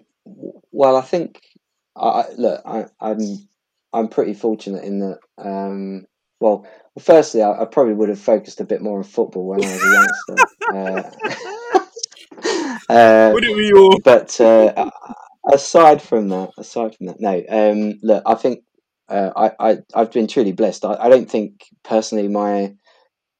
[0.70, 1.40] well, I think,
[1.96, 3.18] I, look, I, I'm,
[3.92, 6.06] I'm pretty fortunate in that, um,
[6.38, 6.66] well,
[7.00, 9.82] firstly, I, I, probably would have focused a bit more on football when I was
[9.82, 11.14] a youngster.
[11.74, 11.79] uh,
[12.90, 13.90] uh, would it be your?
[14.04, 14.90] But uh,
[15.52, 17.42] aside from that, aside from that, no.
[17.48, 18.64] Um, look, I think
[19.08, 20.84] uh, I, I I've been truly blessed.
[20.84, 22.74] I, I don't think personally my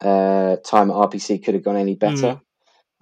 [0.01, 2.40] uh, time at RPC could have gone any better.
[2.40, 2.40] Mm.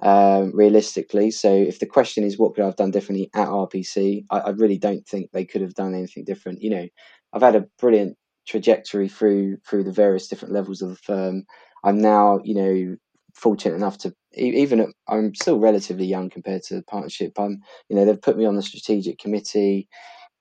[0.01, 4.26] Um, realistically, so if the question is what could I have done differently at RPC,
[4.30, 6.62] I, I really don't think they could have done anything different.
[6.62, 6.86] You know,
[7.32, 11.44] I've had a brilliant trajectory through through the various different levels of the firm.
[11.84, 12.96] I'm now, you know,
[13.39, 17.32] fortunate enough to even at, I'm still relatively young compared to the partnership.
[17.39, 19.89] I'm, you know, they've put me on the strategic committee.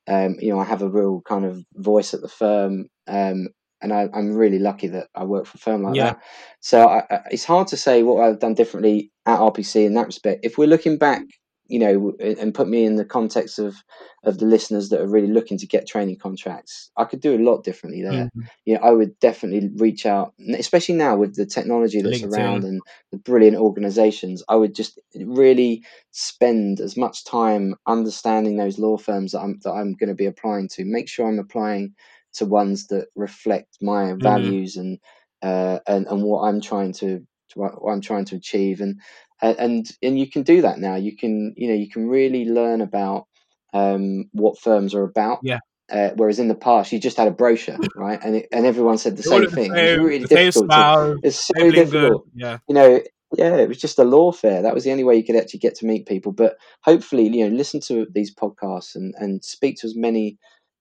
[0.07, 3.49] Um, you know, I have a real kind of voice at the firm, um,
[3.81, 6.13] and I, am really lucky that I work for a firm like yeah.
[6.13, 6.21] that.
[6.61, 10.07] So I, I, it's hard to say what I've done differently at RPC in that
[10.07, 10.45] respect.
[10.45, 11.23] If we're looking back
[11.69, 13.75] you know, and put me in the context of
[14.23, 17.43] of the listeners that are really looking to get training contracts, I could do a
[17.43, 18.25] lot differently there.
[18.25, 18.41] Mm-hmm.
[18.65, 22.37] You know, I would definitely reach out, especially now with the technology that's LinkedIn.
[22.37, 24.43] around and the brilliant organisations.
[24.49, 29.71] I would just really spend as much time understanding those law firms that I'm that
[29.71, 30.85] I'm going to be applying to.
[30.85, 31.93] Make sure I'm applying
[32.33, 34.21] to ones that reflect my mm-hmm.
[34.21, 34.99] values and
[35.41, 37.25] uh, and and what I'm trying to
[37.55, 38.99] what I'm trying to achieve and
[39.41, 40.95] and and you can do that now.
[40.95, 43.27] You can you know you can really learn about
[43.73, 45.39] um, what firms are about.
[45.43, 45.59] Yeah.
[45.89, 48.19] Uh, whereas in the past, you just had a brochure, right?
[48.21, 49.71] And it, and everyone said the same thing.
[49.71, 50.69] Same, it was really difficult.
[50.71, 52.25] To, it's so difficult.
[52.35, 52.57] Yeah.
[52.67, 53.01] You know,
[53.37, 54.61] yeah, it was just a law fair.
[54.61, 56.33] That was the only way you could actually get to meet people.
[56.33, 60.37] But hopefully, you know, listen to these podcasts and, and speak to as many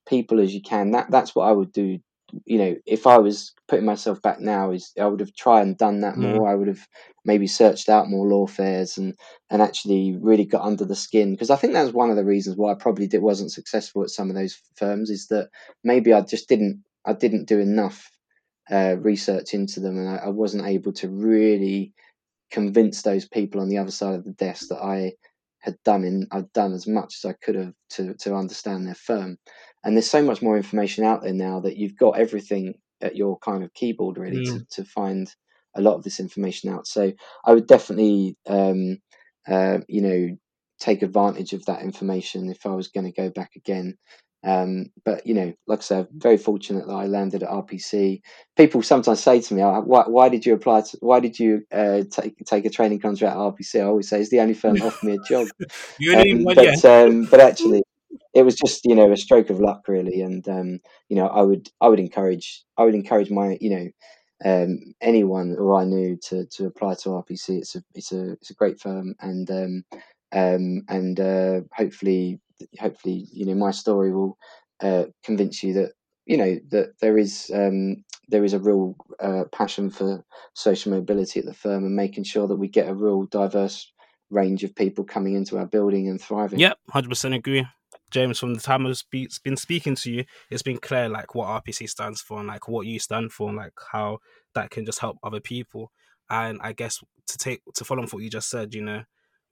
[0.08, 0.90] people as you can.
[0.90, 1.98] That that's what I would do
[2.44, 5.76] you know, if I was putting myself back now, is I would have tried and
[5.76, 6.36] done that mm.
[6.36, 6.48] more.
[6.48, 6.86] I would have
[7.24, 9.14] maybe searched out more law fairs and
[9.50, 12.56] and actually really got under the skin because I think that's one of the reasons
[12.56, 15.48] why I probably did, wasn't successful at some of those firms is that
[15.82, 18.10] maybe I just didn't I didn't do enough
[18.70, 21.92] uh, research into them and I, I wasn't able to really
[22.50, 25.12] convince those people on the other side of the desk that I
[25.60, 28.94] had done in I'd done as much as I could have to to understand their
[28.94, 29.38] firm.
[29.86, 33.38] And there's so much more information out there now that you've got everything at your
[33.38, 34.58] kind of keyboard really mm.
[34.58, 35.32] to, to find
[35.76, 36.88] a lot of this information out.
[36.88, 37.12] So
[37.44, 38.98] I would definitely um,
[39.48, 40.36] uh, you know
[40.80, 43.96] take advantage of that information if I was going to go back again.
[44.44, 48.22] Um, but you know, like I said, very fortunate that I landed at RPC.
[48.56, 50.82] People sometimes say to me, oh, "Why, why did you apply?
[50.82, 54.20] To, why did you uh, take take a training contract at RPC?" I always say
[54.20, 55.46] it's the only firm that offered me a job.
[55.60, 57.82] um, but, um, but actually,
[58.34, 60.20] it was just you know a stroke of luck, really.
[60.20, 63.88] And um, you know, I would I would encourage I would encourage my you know
[64.44, 67.58] um, anyone or I knew to to apply to RPC.
[67.58, 69.84] It's a it's a it's a great firm, and um,
[70.32, 72.40] um, and uh, hopefully
[72.78, 74.36] hopefully you know my story will
[74.80, 75.92] uh, convince you that
[76.26, 81.40] you know that there is um, there is a real uh, passion for social mobility
[81.40, 83.90] at the firm and making sure that we get a real diverse
[84.30, 86.58] range of people coming into our building and thriving.
[86.58, 87.66] Yep, hundred percent agree.
[88.10, 91.88] James, from the time I've been speaking to you, it's been clear like what RPC
[91.88, 94.18] stands for and like what you stand for and like how
[94.54, 95.90] that can just help other people.
[96.30, 99.02] And I guess to take to follow on what you just said, you know,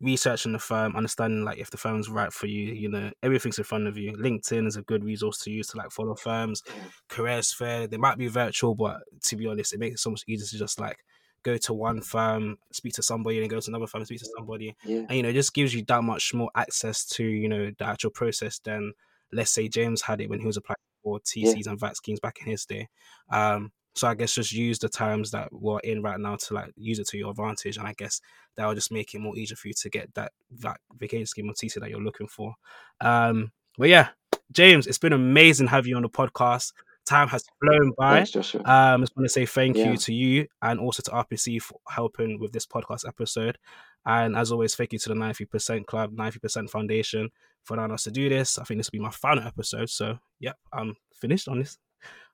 [0.01, 3.65] researching the firm, understanding like if the firm's right for you, you know, everything's in
[3.65, 4.13] front of you.
[4.13, 6.63] LinkedIn is a good resource to use to like follow firms.
[7.09, 10.25] Careers fair, they might be virtual, but to be honest, it makes it so much
[10.27, 10.99] easier to just like
[11.45, 14.75] go to one firm, speak to somebody, and go to another firm, speak to somebody.
[14.85, 15.05] Yeah.
[15.09, 17.85] And you know, it just gives you that much more access to, you know, the
[17.87, 18.93] actual process than
[19.33, 21.71] let's say James had it when he was applying for TCs yeah.
[21.71, 22.89] and vac schemes back in his day.
[23.31, 26.73] Um, So I guess just use the times that we're in right now to like
[26.77, 28.21] use it to your advantage, and I guess
[28.57, 31.49] that will just make it more easier for you to get that that vacation scheme
[31.49, 32.55] or TC that you're looking for.
[33.01, 34.09] Um, but yeah,
[34.51, 36.73] James, it's been amazing having you on the podcast.
[37.07, 38.15] Time has flown by.
[38.17, 38.61] Thanks, Joshua.
[38.63, 39.91] Um, I just want to say thank Yeah.
[39.91, 43.59] you to you and also to RPC for helping with this podcast episode.
[44.07, 47.31] And as always, thank you to the 90% Club, 90% Foundation
[47.65, 48.59] for allowing us to do this.
[48.59, 49.91] I think this will be my final episode.
[49.91, 51.79] So, yep, I'm finished on this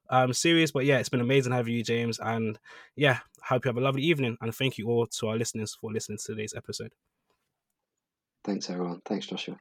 [0.08, 0.72] um, series.
[0.72, 2.18] But yeah, it's been amazing having you, James.
[2.20, 2.58] And
[2.96, 4.36] yeah, hope you have a lovely evening.
[4.40, 6.92] And thank you all to our listeners for listening to today's episode.
[8.44, 9.00] Thanks, everyone.
[9.04, 9.56] Thanks, Joshua.